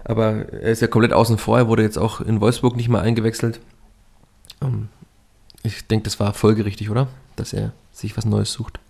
[0.04, 1.58] Aber er ist ja komplett außen vor.
[1.58, 3.60] Er wurde jetzt auch in Wolfsburg nicht mal eingewechselt.
[4.62, 4.88] Ähm,
[5.62, 7.08] ich denke, das war folgerichtig, oder?
[7.36, 8.80] Dass er sich was Neues sucht.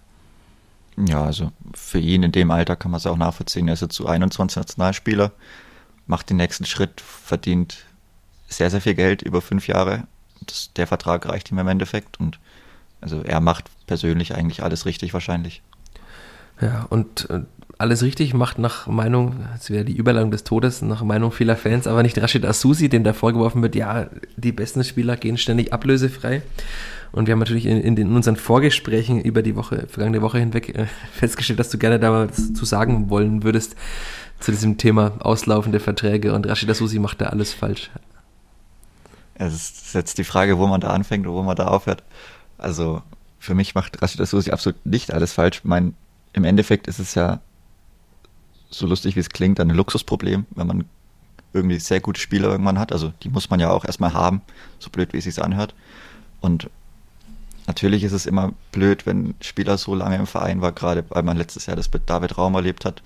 [1.07, 3.69] Ja, also für ihn in dem Alter kann man es auch nachvollziehen.
[3.69, 5.33] Er ist jetzt zu 21 Nationalspieler,
[6.07, 7.85] macht den nächsten Schritt, verdient
[8.49, 10.05] sehr, sehr viel Geld über fünf Jahre.
[10.47, 12.39] Das, der Vertrag reicht ihm im Endeffekt und
[13.01, 15.63] also er macht persönlich eigentlich alles richtig wahrscheinlich.
[16.61, 17.43] Ja, und äh,
[17.77, 21.87] alles richtig macht nach Meinung, jetzt wäre die Überleitung des Todes, nach Meinung vieler Fans,
[21.87, 26.43] aber nicht Rashid Asusi, dem da vorgeworfen wird, ja, die besten Spieler gehen ständig ablösefrei.
[27.13, 30.39] Und wir haben natürlich in, in, den, in unseren Vorgesprächen über die Woche, vergangene Woche
[30.39, 33.77] hinweg äh, festgestellt, dass du gerne da was zu sagen wollen würdest
[34.41, 37.91] zu diesem Thema auslaufende Verträge und Rashida Susi macht da alles falsch.
[39.35, 42.03] Es ist jetzt die Frage, wo man da anfängt und wo man da aufhört.
[42.57, 43.03] Also
[43.39, 45.63] für mich macht Rashida Susi absolut nicht alles falsch.
[45.65, 45.95] Mein,
[46.33, 47.41] Im Endeffekt ist es ja
[48.71, 50.85] so lustig, wie es klingt, ein Luxusproblem, wenn man
[51.53, 52.93] irgendwie sehr gute Spieler irgendwann hat.
[52.93, 54.43] Also die muss man ja auch erstmal haben,
[54.79, 55.75] so blöd wie es sich anhört.
[56.41, 56.71] Und
[57.69, 61.37] Natürlich ist es immer blöd, wenn Spieler so lange im Verein war, gerade weil man
[61.37, 63.03] letztes Jahr das mit David Raum erlebt hat,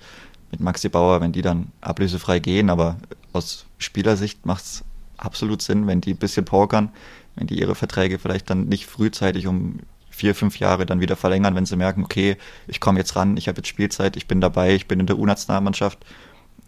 [0.51, 2.69] mit Maxi Bauer, wenn die dann ablösefrei gehen.
[2.69, 2.95] Aber
[3.33, 4.83] aus Spielersicht macht es
[5.17, 6.93] absolut Sinn, wenn die ein bisschen pokern,
[7.35, 11.55] wenn die ihre Verträge vielleicht dann nicht frühzeitig um vier, fünf Jahre dann wieder verlängern,
[11.55, 12.37] wenn sie merken, okay,
[12.67, 15.19] ich komme jetzt ran, ich habe jetzt Spielzeit, ich bin dabei, ich bin in der
[15.19, 15.99] U-Nationalmannschaft.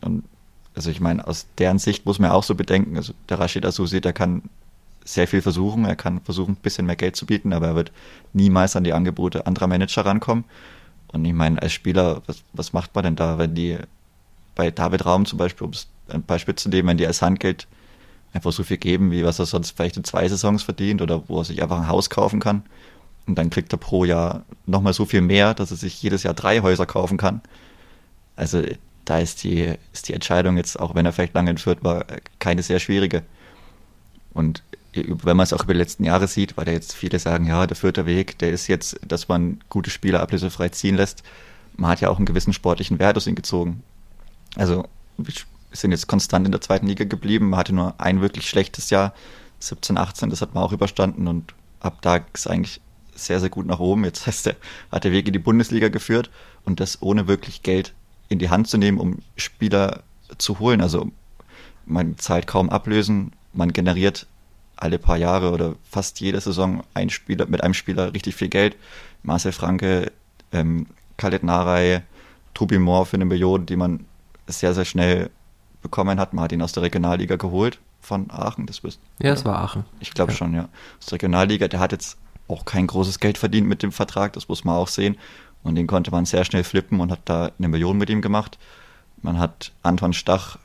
[0.01, 0.25] Und
[0.75, 4.01] also ich meine, aus deren Sicht muss man auch so bedenken, also der Rashid Asusi,
[4.01, 4.41] der kann
[5.05, 5.85] sehr viel versuchen.
[5.85, 7.91] Er kann versuchen, ein bisschen mehr Geld zu bieten, aber er wird
[8.33, 10.43] niemals an die Angebote anderer Manager rankommen.
[11.07, 13.77] Und ich meine, als Spieler, was, was macht man denn da, wenn die
[14.55, 17.67] bei David Raum zum Beispiel, um es ein Beispiel zu nehmen, wenn die als Handgeld
[18.33, 21.39] einfach so viel geben, wie was er sonst vielleicht in zwei Saisons verdient oder wo
[21.39, 22.63] er sich einfach ein Haus kaufen kann.
[23.27, 26.33] Und dann kriegt er pro Jahr nochmal so viel mehr, dass er sich jedes Jahr
[26.33, 27.41] drei Häuser kaufen kann.
[28.35, 28.61] Also
[29.05, 32.05] da ist die, ist die Entscheidung jetzt, auch wenn er vielleicht lange entführt war,
[32.39, 33.23] keine sehr schwierige.
[34.33, 34.63] Und
[34.95, 37.67] wenn man es auch über die letzten Jahre sieht, weil da jetzt viele sagen, ja,
[37.67, 41.23] der vierte Weg, der ist jetzt, dass man gute Spieler ablösefrei ziehen lässt.
[41.75, 43.83] Man hat ja auch einen gewissen sportlichen Wert aus ihm gezogen.
[44.55, 44.87] Also
[45.17, 45.33] wir
[45.71, 47.49] sind jetzt konstant in der zweiten Liga geblieben.
[47.49, 49.13] Man hatte nur ein wirklich schlechtes Jahr,
[49.59, 52.81] 17, 18, das hat man auch überstanden und ab da ist eigentlich
[53.15, 54.03] sehr, sehr gut nach oben.
[54.03, 54.55] Jetzt heißt er,
[54.91, 56.29] hat der Weg in die Bundesliga geführt
[56.63, 57.93] und das ohne wirklich Geld
[58.29, 60.03] in die Hand zu nehmen, um Spieler
[60.37, 60.81] zu holen.
[60.81, 61.11] Also
[61.85, 64.27] man zahlt kaum Ablösen, man generiert
[64.77, 68.75] alle paar Jahre oder fast jede Saison ein Spieler mit einem Spieler richtig viel Geld.
[69.23, 70.11] Marcel Franke,
[70.51, 72.03] ähm, Khaled Narei,
[72.53, 74.05] Tobi Moore für eine Million, die man
[74.47, 75.29] sehr, sehr schnell
[75.81, 76.33] bekommen hat.
[76.33, 78.65] Man hat ihn aus der Regionalliga geholt von Aachen.
[78.65, 79.85] Das bist, ja, es war Aachen.
[79.99, 80.37] Ich glaube ja.
[80.37, 80.69] schon, ja.
[80.99, 82.17] Aus der Regionalliga, der hat jetzt
[82.47, 85.17] auch kein großes Geld verdient mit dem Vertrag, das muss man auch sehen.
[85.63, 88.59] Und den konnte man sehr schnell flippen und hat da eine Million mit ihm gemacht.
[89.21, 90.59] Man hat Anton Stach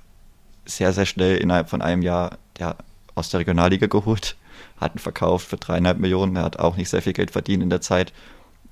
[0.67, 2.77] sehr, sehr schnell innerhalb von einem Jahr, der
[3.15, 4.37] aus der Regionalliga geholt,
[4.79, 6.37] hat ihn verkauft für dreieinhalb Millionen.
[6.37, 8.13] Er hat auch nicht sehr viel Geld verdient in der Zeit.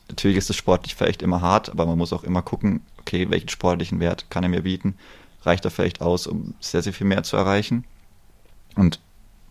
[0.08, 3.48] Natürlich ist es sportlich vielleicht immer hart, aber man muss auch immer gucken, okay, welchen
[3.48, 4.94] sportlichen Wert kann er mir bieten?
[5.42, 7.84] reicht da vielleicht aus, um sehr, sehr viel mehr zu erreichen.
[8.76, 9.00] Und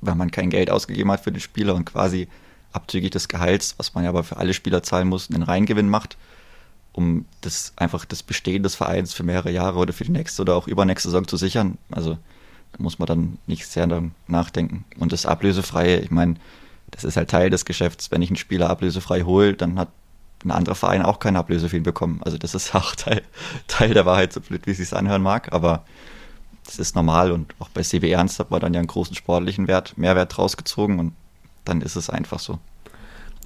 [0.02, 2.28] wenn man kein Geld ausgegeben hat für den Spieler und quasi
[2.72, 6.18] abzüglich des Gehalts, was man ja aber für alle Spieler zahlen muss, einen Reingewinn macht,
[6.94, 10.56] um das einfach das Bestehen des Vereins für mehrere Jahre oder für die nächste oder
[10.56, 11.78] auch übernächste Saison zu sichern.
[11.92, 12.18] Also
[12.74, 13.88] da muss man dann nicht sehr
[14.28, 14.86] nachdenken.
[15.00, 16.36] Und das Ablösefreie, ich meine,
[16.92, 18.12] das ist halt Teil des Geschäfts.
[18.12, 19.90] Wenn ich einen Spieler ablösefrei hole, dann hat
[20.44, 22.22] ein anderer Verein auch keine Ablöse für ihn bekommen.
[22.24, 23.22] Also das ist auch Teil,
[23.68, 25.84] Teil der Wahrheit, so blöd wie es sich anhören mag, aber
[26.66, 29.68] das ist normal und auch bei CW Ernst hat man dann ja einen großen sportlichen
[29.68, 31.14] Wert, Mehrwert rausgezogen und
[31.64, 32.60] dann ist es einfach so.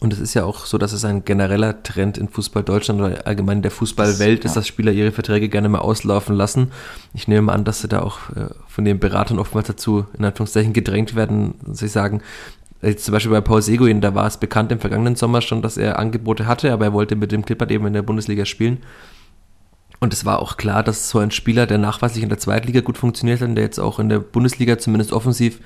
[0.01, 3.27] Und es ist ja auch so, dass es ein genereller Trend in Fußball Deutschland oder
[3.27, 6.71] allgemein in der Fußballwelt das, ist, dass Spieler ihre Verträge gerne mal auslaufen lassen.
[7.13, 10.25] Ich nehme mal an, dass sie da auch äh, von den Beratern oftmals dazu, in
[10.25, 12.21] Anführungszeichen, gedrängt werden, sie sagen,
[12.81, 15.77] Jetzt zum Beispiel bei Paul Seguin, da war es bekannt im vergangenen Sommer schon, dass
[15.77, 18.79] er Angebote hatte, aber er wollte mit dem Clippert eben in der Bundesliga spielen.
[20.03, 22.97] Und es war auch klar, dass so ein Spieler, der nachweislich in der Zweitliga gut
[22.97, 25.59] funktioniert hat und der jetzt auch in der Bundesliga zumindest offensiv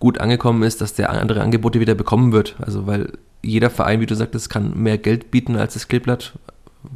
[0.00, 2.56] gut angekommen ist, dass der andere Angebote wieder bekommen wird.
[2.58, 3.12] Also weil
[3.42, 6.36] jeder Verein, wie du sagtest, kann mehr Geld bieten als das Kleeblatt.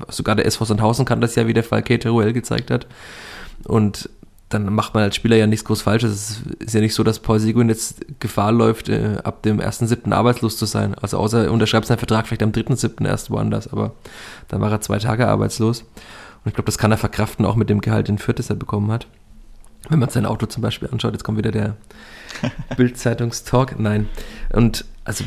[0.08, 2.88] Sogar der SV Sandhausen kann das ja, wie der Fall Teruel gezeigt hat.
[3.68, 4.10] Und
[4.48, 6.42] dann macht man als Spieler ja nichts groß Falsches.
[6.58, 10.12] Es ist ja nicht so, dass Paul Seguin jetzt Gefahr läuft, äh, ab dem 1.7.
[10.12, 10.96] arbeitslos zu sein.
[10.96, 13.06] Also außer er unterschreibt seinen Vertrag vielleicht am 3.7.
[13.06, 13.92] erst woanders, aber
[14.48, 15.84] dann war er zwei Tage arbeitslos.
[16.44, 18.56] Und ich glaube, das kann er verkraften, auch mit dem Gehalt in Fürth, das er
[18.56, 19.06] bekommen hat.
[19.88, 21.76] Wenn man sein Auto zum Beispiel anschaut, jetzt kommt wieder der
[22.76, 23.78] Bild-Zeitungstalk.
[23.78, 24.08] Nein.
[24.52, 25.24] Und also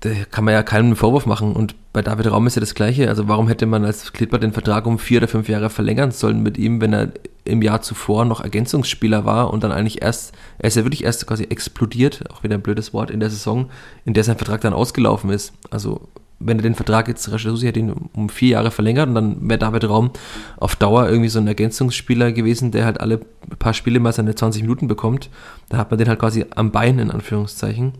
[0.00, 1.52] da kann man ja keinen Vorwurf machen.
[1.52, 3.08] Und bei David Raum ist ja das Gleiche.
[3.08, 6.42] Also warum hätte man als Klippert den Vertrag um vier oder fünf Jahre verlängern sollen
[6.42, 7.08] mit ihm, wenn er
[7.44, 11.26] im Jahr zuvor noch Ergänzungsspieler war und dann eigentlich erst, er ist ja wirklich erst
[11.26, 13.70] quasi explodiert, auch wieder ein blödes Wort, in der Saison,
[14.04, 15.52] in der sein Vertrag dann ausgelaufen ist.
[15.70, 16.08] Also
[16.40, 19.58] wenn er den Vertrag jetzt, Rashidusi hat ihn um vier Jahre verlängert und dann wäre
[19.58, 20.10] David Raum
[20.56, 23.18] auf Dauer irgendwie so ein Ergänzungsspieler gewesen, der halt alle
[23.58, 25.30] paar Spiele mal seine 20 Minuten bekommt.
[25.68, 27.92] Da hat man den halt quasi am Bein, in Anführungszeichen.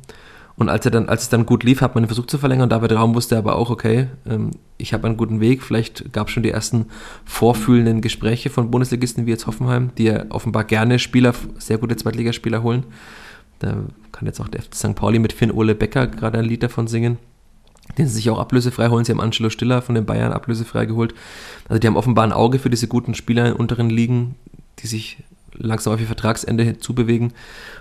[0.59, 2.64] Und als er dann, als es dann gut lief, hat man den versucht zu verlängern.
[2.64, 5.62] Und David Raum wusste aber auch, okay, ähm, ich habe einen guten Weg.
[5.62, 6.86] Vielleicht gab es schon die ersten
[7.24, 12.64] vorfühlenden Gespräche von Bundesligisten wie jetzt Hoffenheim, die ja offenbar gerne Spieler, sehr gute Zweitligaspieler
[12.64, 12.84] holen.
[13.61, 14.95] Da kann jetzt auch der FC St.
[14.97, 17.18] Pauli mit Finn Ole Becker gerade ein Lied davon singen.
[17.97, 19.05] Den sie sich auch ablösefrei holen.
[19.05, 21.14] Sie haben Angelo Stiller von den Bayern ablösefrei geholt.
[21.68, 24.36] Also die haben offenbar ein Auge für diese guten Spieler in unteren Ligen,
[24.80, 25.18] die sich
[25.55, 27.32] langsam auf ihr Vertragsende hinzubewegen.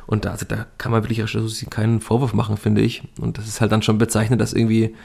[0.08, 1.24] Und da, also da kann man wirklich
[1.70, 3.04] keinen Vorwurf machen, finde ich.
[3.20, 4.96] Und das ist halt dann schon bezeichnend, dass irgendwie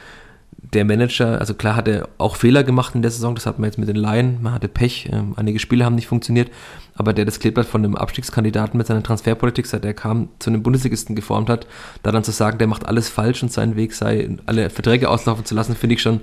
[0.56, 3.68] der Manager, also klar hat er auch Fehler gemacht in der Saison, das hat man
[3.68, 6.50] jetzt mit den Laien, man hatte Pech, ähm, einige Spiele haben nicht funktioniert,
[6.94, 10.62] aber der das Kleeblatt von einem Abstiegskandidaten mit seiner Transferpolitik, seit er kam, zu einem
[10.62, 11.66] Bundesligisten geformt hat,
[12.02, 15.44] da dann zu sagen, der macht alles falsch und sein Weg sei, alle Verträge auslaufen
[15.44, 16.20] zu lassen, finde ich schon,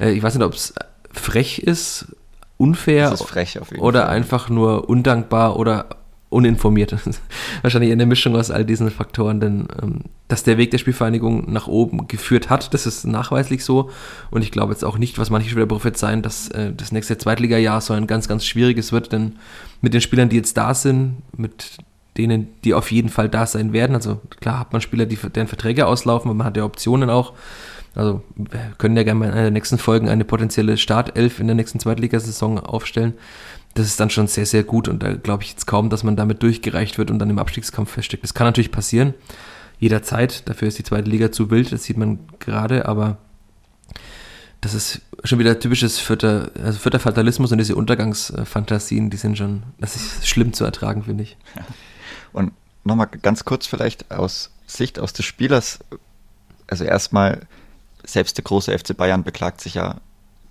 [0.00, 0.06] ja.
[0.06, 0.74] äh, ich weiß nicht, ob es
[1.12, 2.16] frech ist
[2.56, 3.22] unfair ist
[3.78, 4.08] oder Fall.
[4.10, 5.86] einfach nur undankbar oder
[6.34, 6.94] uninformiert.
[7.62, 11.68] Wahrscheinlich eine Mischung aus all diesen Faktoren, denn ähm, dass der Weg der Spielvereinigung nach
[11.68, 13.90] oben geführt hat, das ist nachweislich so.
[14.30, 17.80] Und ich glaube jetzt auch nicht, was manche Spieler prophezeien, dass äh, das nächste Zweitliga-Jahr
[17.80, 19.36] so ein ganz, ganz schwieriges wird, denn
[19.80, 21.78] mit den Spielern, die jetzt da sind, mit
[22.16, 25.48] denen, die auf jeden Fall da sein werden, also klar hat man Spieler, die deren
[25.48, 27.32] Verträge auslaufen, aber man hat ja Optionen auch,
[27.94, 31.46] also wir können ja gerne mal in einer der nächsten Folgen eine potenzielle Startelf in
[31.46, 33.14] der nächsten Zweitligasaison aufstellen.
[33.74, 36.16] Das ist dann schon sehr, sehr gut und da glaube ich jetzt kaum, dass man
[36.16, 38.22] damit durchgereicht wird und dann im Abstiegskampf feststeckt.
[38.22, 39.14] Das kann natürlich passieren,
[39.80, 40.48] jederzeit.
[40.48, 43.18] Dafür ist die zweite Liga zu wild, das sieht man gerade, aber
[44.60, 49.62] das ist schon wieder typisches Vierter, also Vierter Fatalismus und diese Untergangsfantasien, die sind schon,
[49.78, 51.36] das ist schlimm zu ertragen, finde ich.
[52.32, 52.52] Und
[52.82, 55.78] nochmal ganz kurz vielleicht aus Sicht aus des Spielers,
[56.66, 57.46] also erstmal
[58.04, 60.00] selbst der große FC Bayern beklagt sich ja,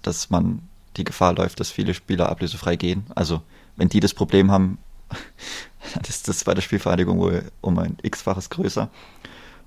[0.02, 0.62] dass man
[0.98, 3.06] die Gefahr läuft, dass viele Spieler ablösefrei gehen.
[3.16, 3.42] Also
[3.76, 4.78] wenn die das Problem haben,
[5.94, 8.90] dann ist das bei der Spielvereinigung wohl um ein x-faches größer.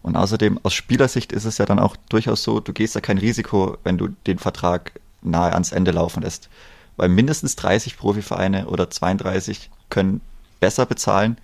[0.02, 3.18] Und außerdem, aus Spielersicht ist es ja dann auch durchaus so, du gehst ja kein
[3.18, 6.48] Risiko, wenn du den Vertrag nahe ans Ende laufen lässt.
[6.96, 10.20] Weil mindestens 30 Profivereine oder 32 können
[10.60, 11.38] besser bezahlen.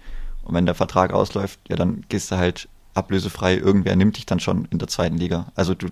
[0.44, 3.56] Und wenn der Vertrag ausläuft, ja, dann gehst du halt ablösefrei.
[3.56, 5.50] Irgendwer nimmt dich dann schon in der zweiten Liga.
[5.54, 5.88] Also du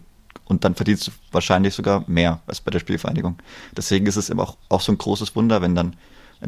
[0.51, 3.39] und dann verdienst du wahrscheinlich sogar mehr als bei der Spielvereinigung.
[3.77, 5.97] Deswegen ist es eben auch, auch so ein großes Wunder, wenn dann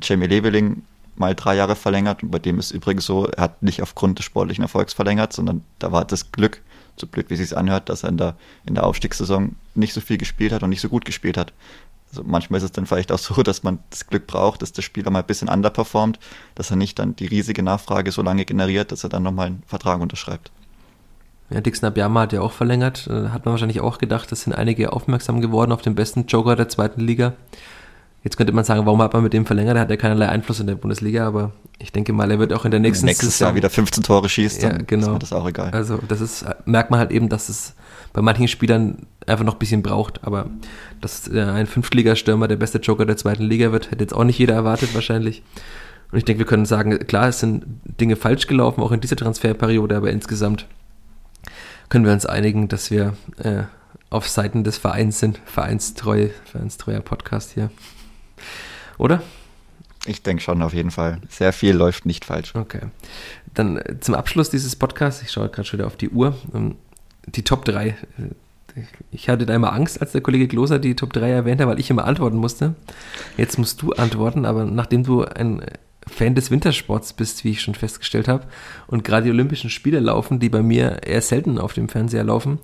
[0.03, 0.83] Jamie Leveling
[1.15, 2.23] mal drei Jahre verlängert.
[2.23, 5.65] Und bei dem ist übrigens so, er hat nicht aufgrund des sportlichen Erfolgs verlängert, sondern
[5.79, 6.63] da war das Glück,
[6.97, 10.01] so blöd wie es sich anhört, dass er in der, in der Aufstiegssaison nicht so
[10.01, 11.53] viel gespielt hat und nicht so gut gespielt hat.
[12.11, 14.83] Also manchmal ist es dann vielleicht auch so, dass man das Glück braucht, dass der
[14.83, 16.19] Spieler mal ein bisschen underperformt,
[16.55, 19.63] dass er nicht dann die riesige Nachfrage so lange generiert, dass er dann nochmal einen
[19.67, 20.51] Vertrag unterschreibt.
[21.53, 23.09] Ja, Dixon Abiyama hat ja auch verlängert.
[23.09, 26.69] Hat man wahrscheinlich auch gedacht, es sind einige aufmerksam geworden auf den besten Joker der
[26.69, 27.35] zweiten Liga.
[28.25, 29.77] Jetzt könnte man sagen, warum hat man mit dem verlängert?
[29.77, 32.65] Er hat ja keinerlei Einfluss in der Bundesliga, aber ich denke mal, er wird auch
[32.65, 35.07] in der nächsten Nächstes Saison Jahr wieder 15 Tore schießt, ja, genau.
[35.07, 35.71] ist mir das auch egal.
[35.73, 37.75] Also das ist, merkt man halt eben, dass es
[38.13, 40.51] bei manchen Spielern einfach noch ein bisschen braucht, aber
[41.01, 44.55] dass ein Fünftligastürmer der beste Joker der zweiten Liga wird, hätte jetzt auch nicht jeder
[44.55, 45.43] erwartet wahrscheinlich.
[46.13, 47.65] Und ich denke, wir können sagen, klar, es sind
[48.01, 50.67] Dinge falsch gelaufen, auch in dieser Transferperiode, aber insgesamt
[51.93, 53.65] können wir uns einigen, dass wir äh,
[54.09, 55.43] auf Seiten des Vereins sind.
[55.45, 57.71] Vereinstreu, vereinstreuer Podcast hier.
[58.97, 59.23] Oder?
[60.07, 61.19] Ich denke schon, auf jeden Fall.
[61.29, 62.55] Sehr viel läuft nicht falsch.
[62.55, 62.81] Okay.
[63.53, 66.77] Dann äh, zum Abschluss dieses Podcasts, ich schaue gerade schon wieder auf die Uhr, ähm,
[67.27, 67.95] die Top 3.
[69.11, 71.91] Ich hatte da immer Angst, als der Kollege Gloser die Top 3 erwähnte, weil ich
[71.91, 72.75] immer antworten musste.
[73.37, 75.63] Jetzt musst du antworten, aber nachdem du ein
[76.07, 78.47] Fan des Wintersports bist, wie ich schon festgestellt habe,
[78.87, 82.59] und gerade die Olympischen Spiele laufen, die bei mir eher selten auf dem Fernseher laufen,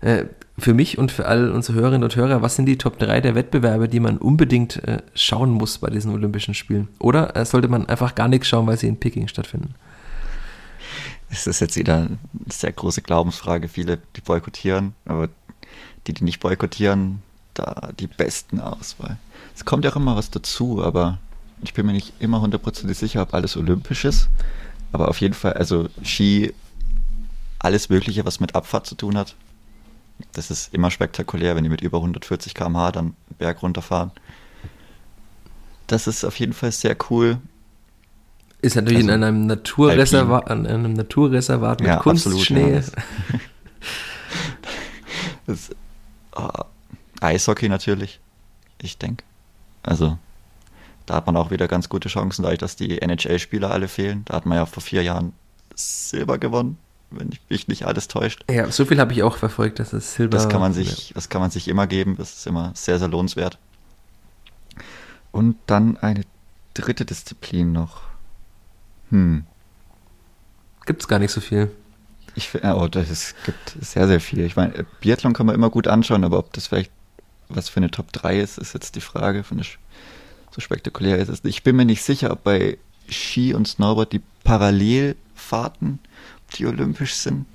[0.00, 0.24] äh,
[0.58, 3.34] für mich und für all unsere Hörerinnen und Hörer, was sind die Top 3 der
[3.34, 6.88] Wettbewerbe, die man unbedingt äh, schauen muss bei diesen Olympischen Spielen?
[6.98, 9.74] Oder äh, sollte man einfach gar nichts schauen, weil sie in Peking stattfinden?
[11.30, 12.18] Es ist jetzt wieder eine
[12.50, 13.68] sehr große Glaubensfrage.
[13.68, 15.30] Viele, die boykottieren, aber
[16.06, 17.22] die, die nicht boykottieren,
[17.54, 19.16] da die besten Auswahl.
[19.54, 21.18] Es kommt ja auch immer was dazu, aber
[21.62, 24.28] ich bin mir nicht immer hundertprozentig sicher, ob alles olympisch ist.
[24.92, 26.52] Aber auf jeden Fall, also Ski,
[27.58, 29.36] alles Mögliche, was mit Abfahrt zu tun hat.
[30.32, 34.10] Das ist immer spektakulär, wenn die mit über 140 km/h dann Berg runterfahren.
[35.86, 37.38] Das ist auf jeden Fall sehr cool.
[38.60, 42.76] Ist natürlich also, in einem Naturreservat, an einem Naturreservat mit ja, Kunstschnee.
[42.76, 42.96] Absolut,
[43.32, 43.38] ja,
[45.46, 45.76] das, das,
[46.36, 46.64] oh,
[47.20, 48.20] Eishockey natürlich,
[48.80, 49.24] ich denke.
[49.82, 50.18] Also
[51.06, 54.22] da hat man auch wieder ganz gute Chancen, dadurch, dass die NHL-Spieler alle fehlen.
[54.26, 55.32] Da hat man ja vor vier Jahren
[55.74, 56.78] Silber gewonnen,
[57.10, 58.44] wenn mich nicht alles täuscht.
[58.50, 60.36] Ja, so viel habe ich auch verfolgt, dass es Silber.
[60.36, 61.14] Das kann man sich, ja.
[61.14, 62.16] das kann man sich immer geben.
[62.16, 63.58] Das ist immer sehr, sehr lohnenswert.
[65.30, 66.22] Und dann eine
[66.74, 68.02] dritte Disziplin noch.
[69.10, 69.44] Hm.
[70.86, 71.70] Gibt es gar nicht so viel.
[72.34, 74.40] Ich oh, es gibt sehr, sehr viel.
[74.40, 76.90] Ich meine, Biathlon kann man immer gut anschauen, aber ob das vielleicht
[77.48, 79.44] was für eine Top 3 ist, ist jetzt die Frage.
[79.44, 79.66] Von der
[80.54, 81.44] so spektakulär ist es.
[81.44, 82.78] Ich bin mir nicht sicher, ob bei
[83.08, 85.98] Ski und Snowboard die Parallelfahrten,
[86.54, 87.46] die olympisch sind.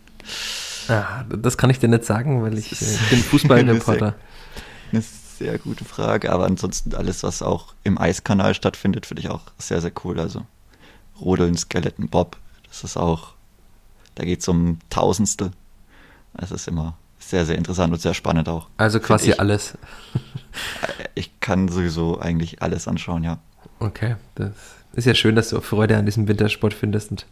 [0.87, 4.15] Ja, das kann ich dir nicht sagen, weil ich, ich bin Fußballreporter.
[4.91, 5.03] Eine
[5.37, 9.81] sehr gute Frage, aber ansonsten alles, was auch im Eiskanal stattfindet, finde ich auch sehr,
[9.81, 10.19] sehr cool.
[10.19, 10.45] Also
[11.19, 12.37] Rodeln, Skeleton, Bob,
[12.67, 13.33] das ist auch,
[14.15, 15.51] da geht es um Tausendstel.
[16.33, 16.97] Es ist immer
[17.29, 18.67] sehr, sehr interessant und sehr spannend auch.
[18.77, 19.39] Also quasi ich.
[19.39, 19.77] alles.
[21.13, 23.37] Ich kann sowieso eigentlich alles anschauen, ja.
[23.79, 24.51] Okay, das
[24.93, 27.25] ist ja schön, dass du auch Freude an diesem Wintersport findest und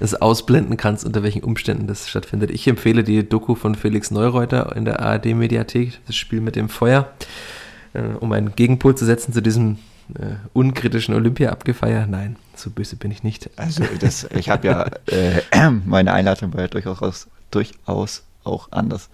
[0.00, 2.50] das ausblenden kannst, unter welchen Umständen das stattfindet.
[2.50, 7.10] Ich empfehle die Doku von Felix Neureuter in der ARD-Mediathek, das Spiel mit dem Feuer,
[7.92, 9.76] äh, um einen Gegenpol zu setzen zu diesem
[10.14, 12.06] äh, unkritischen Olympia-Abgefeier.
[12.06, 13.50] Nein, so böse bin ich nicht.
[13.56, 19.10] Also das, ich habe ja, äh, meine Einleitung war ja durchaus, durchaus auch anders.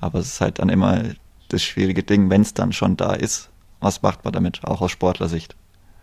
[0.00, 1.02] Aber es ist halt dann immer
[1.48, 3.50] das schwierige Ding, wenn es dann schon da ist,
[3.80, 5.54] was macht man damit, auch aus Sportlersicht?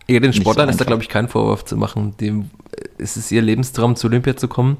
[0.06, 2.16] Ja, den Sportlern so ist da, glaube ich, kein Vorwurf zu machen.
[2.18, 2.50] Dem
[2.98, 4.76] ist es ihr Lebenstraum, zu Olympia zu kommen.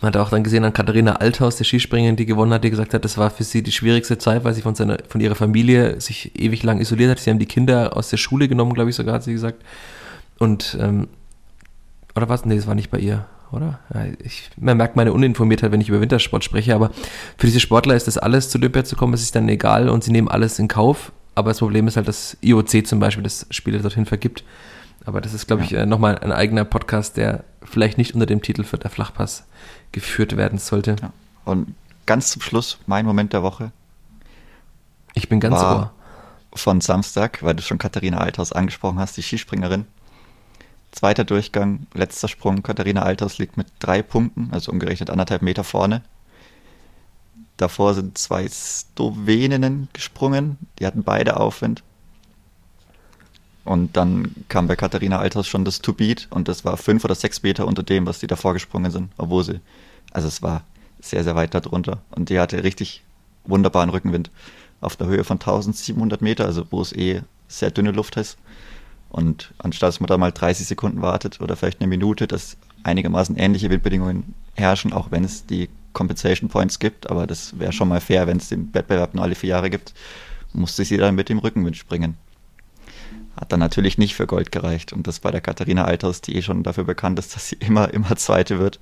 [0.00, 2.94] Man hat auch dann gesehen an Katharina Althaus, der Skispringerin, die gewonnen hat, die gesagt
[2.94, 6.00] hat, das war für sie die schwierigste Zeit, weil sie von, seiner, von ihrer Familie
[6.00, 7.18] sich ewig lang isoliert hat.
[7.18, 9.60] Sie haben die Kinder aus der Schule genommen, glaube ich sogar, hat sie gesagt.
[10.38, 11.08] Und, ähm,
[12.14, 12.44] oder was?
[12.44, 13.80] Nee, das war nicht bei ihr oder?
[14.22, 16.90] Ich, man merkt meine Uninformiertheit, wenn ich über Wintersport spreche, aber
[17.36, 20.04] für diese Sportler ist das alles, zu Olympia zu kommen, es ist dann egal und
[20.04, 21.12] sie nehmen alles in Kauf.
[21.34, 24.42] Aber das Problem ist halt, dass IOC zum Beispiel das Spiele dorthin vergibt.
[25.04, 25.82] Aber das ist, glaube ich, ja.
[25.82, 29.44] Äh, nochmal ein eigener Podcast, der vielleicht nicht unter dem Titel für der Flachpass
[29.92, 30.96] geführt werden sollte.
[31.00, 31.12] Ja.
[31.44, 31.74] Und
[32.06, 33.70] ganz zum Schluss, mein Moment der Woche.
[35.14, 35.92] Ich bin ganz ohr.
[36.54, 39.84] Von Samstag, weil du schon Katharina Althaus angesprochen hast, die Skispringerin.
[40.90, 42.62] Zweiter Durchgang, letzter Sprung.
[42.62, 46.02] Katharina Alters liegt mit drei Punkten, also umgerechnet anderthalb Meter vorne.
[47.56, 51.82] Davor sind zwei Sloweninnen gesprungen, die hatten beide Aufwind.
[53.64, 57.42] Und dann kam bei Katharina Alters schon das To-Beat und das war fünf oder sechs
[57.42, 59.60] Meter unter dem, was die davor gesprungen sind, obwohl sie,
[60.10, 60.62] also es war
[61.00, 62.00] sehr, sehr weit darunter.
[62.10, 63.02] Und die hatte richtig
[63.44, 64.30] wunderbaren Rückenwind
[64.80, 68.38] auf der Höhe von 1700 Meter, also wo es eh sehr dünne Luft ist.
[69.10, 73.36] Und anstatt dass man da mal 30 Sekunden wartet oder vielleicht eine Minute, dass einigermaßen
[73.36, 78.00] ähnliche Windbedingungen herrschen, auch wenn es die Compensation Points gibt, aber das wäre schon mal
[78.00, 79.94] fair, wenn es den Wettbewerb nur alle vier Jahre gibt,
[80.52, 82.16] musste sie dann mit dem Rückenwind springen.
[83.36, 86.42] Hat dann natürlich nicht für Gold gereicht und das bei der Katharina Alters, die eh
[86.42, 88.80] schon dafür bekannt ist, dass sie immer, immer Zweite wird.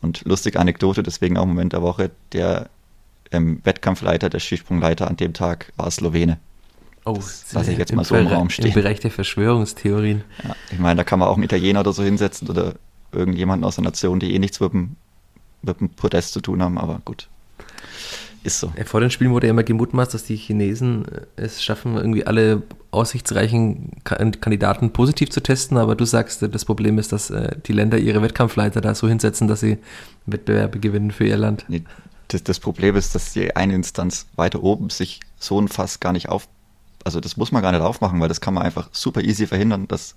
[0.00, 2.68] Und lustige Anekdote, deswegen auch im Moment der Woche, der
[3.30, 6.38] ähm, Wettkampfleiter, der Skisprungleiter an dem Tag war Slowene.
[7.04, 7.18] Oh,
[7.52, 8.66] das ich jetzt mal so im Raum stehen.
[8.66, 10.22] Im Bereich der Verschwörungstheorien.
[10.44, 12.74] Ja, ich meine, da kann man auch einen Italiener oder so hinsetzen oder
[13.10, 14.96] irgendjemanden aus der Nation, die eh nichts mit dem,
[15.62, 17.28] mit dem Podest zu tun haben, aber gut.
[18.44, 18.72] Ist so.
[18.86, 22.62] Vor den Spielen wurde ja immer gemutmaßt, dass die Chinesen äh, es schaffen, irgendwie alle
[22.90, 27.98] aussichtsreichen Kandidaten positiv zu testen, aber du sagst, das Problem ist, dass äh, die Länder
[27.98, 29.78] ihre Wettkampfleiter da so hinsetzen, dass sie
[30.26, 31.64] Wettbewerbe gewinnen für ihr Land.
[31.68, 31.84] Nee,
[32.28, 36.12] das, das Problem ist, dass die eine Instanz weiter oben sich so ein Fass gar
[36.12, 36.48] nicht auf,
[37.04, 39.88] also das muss man gar nicht aufmachen, weil das kann man einfach super easy verhindern,
[39.88, 40.14] dass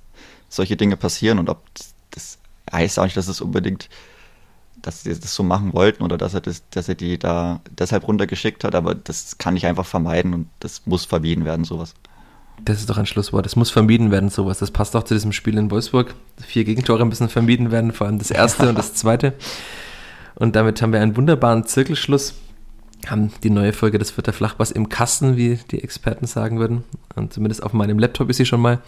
[0.50, 1.64] solche Dinge passieren und ob
[2.12, 2.38] das
[2.72, 3.90] heißt auch nicht, dass es unbedingt
[4.82, 8.08] dass sie das so machen wollten oder dass er das, dass er die da deshalb
[8.08, 11.96] runtergeschickt hat, aber das kann ich einfach vermeiden und das muss vermieden werden, sowas.
[12.64, 13.46] Das ist doch ein Schlusswort.
[13.46, 14.60] Das muss vermieden werden, sowas.
[14.60, 16.16] Das passt auch zu diesem Spiel in Wolfsburg.
[16.38, 19.34] Vier Gegentore müssen vermieden werden, vor allem das erste und das zweite.
[20.36, 22.36] Und damit haben wir einen wunderbaren Zirkelschluss.
[23.08, 26.84] Haben die neue Folge des Vierter Flachpass im Kasten, wie die Experten sagen würden.
[27.16, 28.80] Und zumindest auf meinem Laptop ist sie schon mal.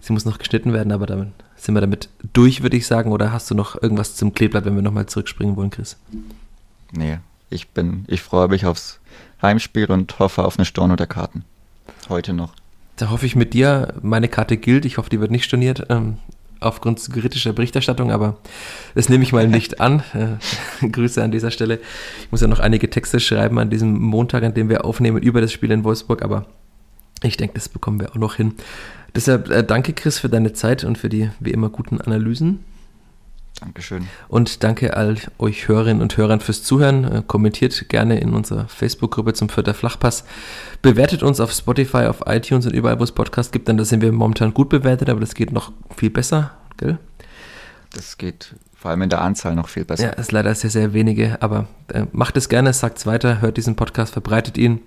[0.00, 3.12] Sie muss noch geschnitten werden, aber damit sind wir damit durch, würde ich sagen.
[3.12, 5.96] Oder hast du noch irgendwas zum Kleeblatt, wenn wir nochmal zurückspringen wollen, Chris?
[6.92, 7.18] Nee,
[7.50, 8.98] ich bin, ich freue mich aufs
[9.40, 11.44] Heimspiel und hoffe auf eine Storno der Karten.
[12.08, 12.54] Heute noch.
[12.96, 14.84] Da hoffe ich mit dir, meine Karte gilt.
[14.84, 15.86] Ich hoffe, die wird nicht storniert.
[15.88, 16.18] Ähm,
[16.64, 18.38] aufgrund kritischer Berichterstattung, aber
[18.94, 20.02] das nehme ich mal nicht an.
[20.14, 21.80] Äh, Grüße an dieser Stelle.
[22.22, 25.40] Ich muss ja noch einige Texte schreiben an diesem Montag, an dem wir aufnehmen über
[25.40, 26.46] das Spiel in Wolfsburg, aber
[27.22, 28.54] ich denke, das bekommen wir auch noch hin.
[29.14, 32.64] Deshalb äh, danke, Chris, für deine Zeit und für die wie immer guten Analysen.
[33.62, 34.08] Dankeschön.
[34.28, 37.04] Und danke all euch Hörerinnen und Hörern fürs Zuhören.
[37.04, 40.24] Äh, kommentiert gerne in unserer Facebook-Gruppe zum Vierter Flachpass.
[40.82, 44.02] Bewertet uns auf Spotify, auf iTunes und überall, wo es Podcasts gibt, denn da sind
[44.02, 46.98] wir momentan gut bewertet, aber das geht noch viel besser, gell?
[47.94, 50.04] Das geht vor allem in der Anzahl noch viel besser.
[50.04, 53.56] Ja, ist leider sehr, sehr wenige, aber äh, macht es gerne, sagt es weiter, hört
[53.56, 54.80] diesen Podcast, verbreitet ihn.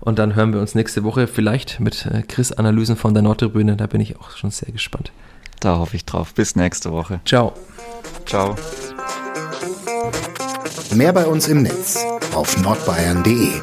[0.00, 3.76] Und dann hören wir uns nächste Woche vielleicht mit äh, Chris-Analysen von der Nordtribüne.
[3.76, 5.12] Da bin ich auch schon sehr gespannt.
[5.60, 6.34] Da hoffe ich drauf.
[6.34, 7.20] Bis nächste Woche.
[7.24, 7.52] Ciao.
[8.26, 8.56] Ciao.
[10.94, 12.04] Mehr bei uns im Netz
[12.34, 13.60] auf nordbayern.de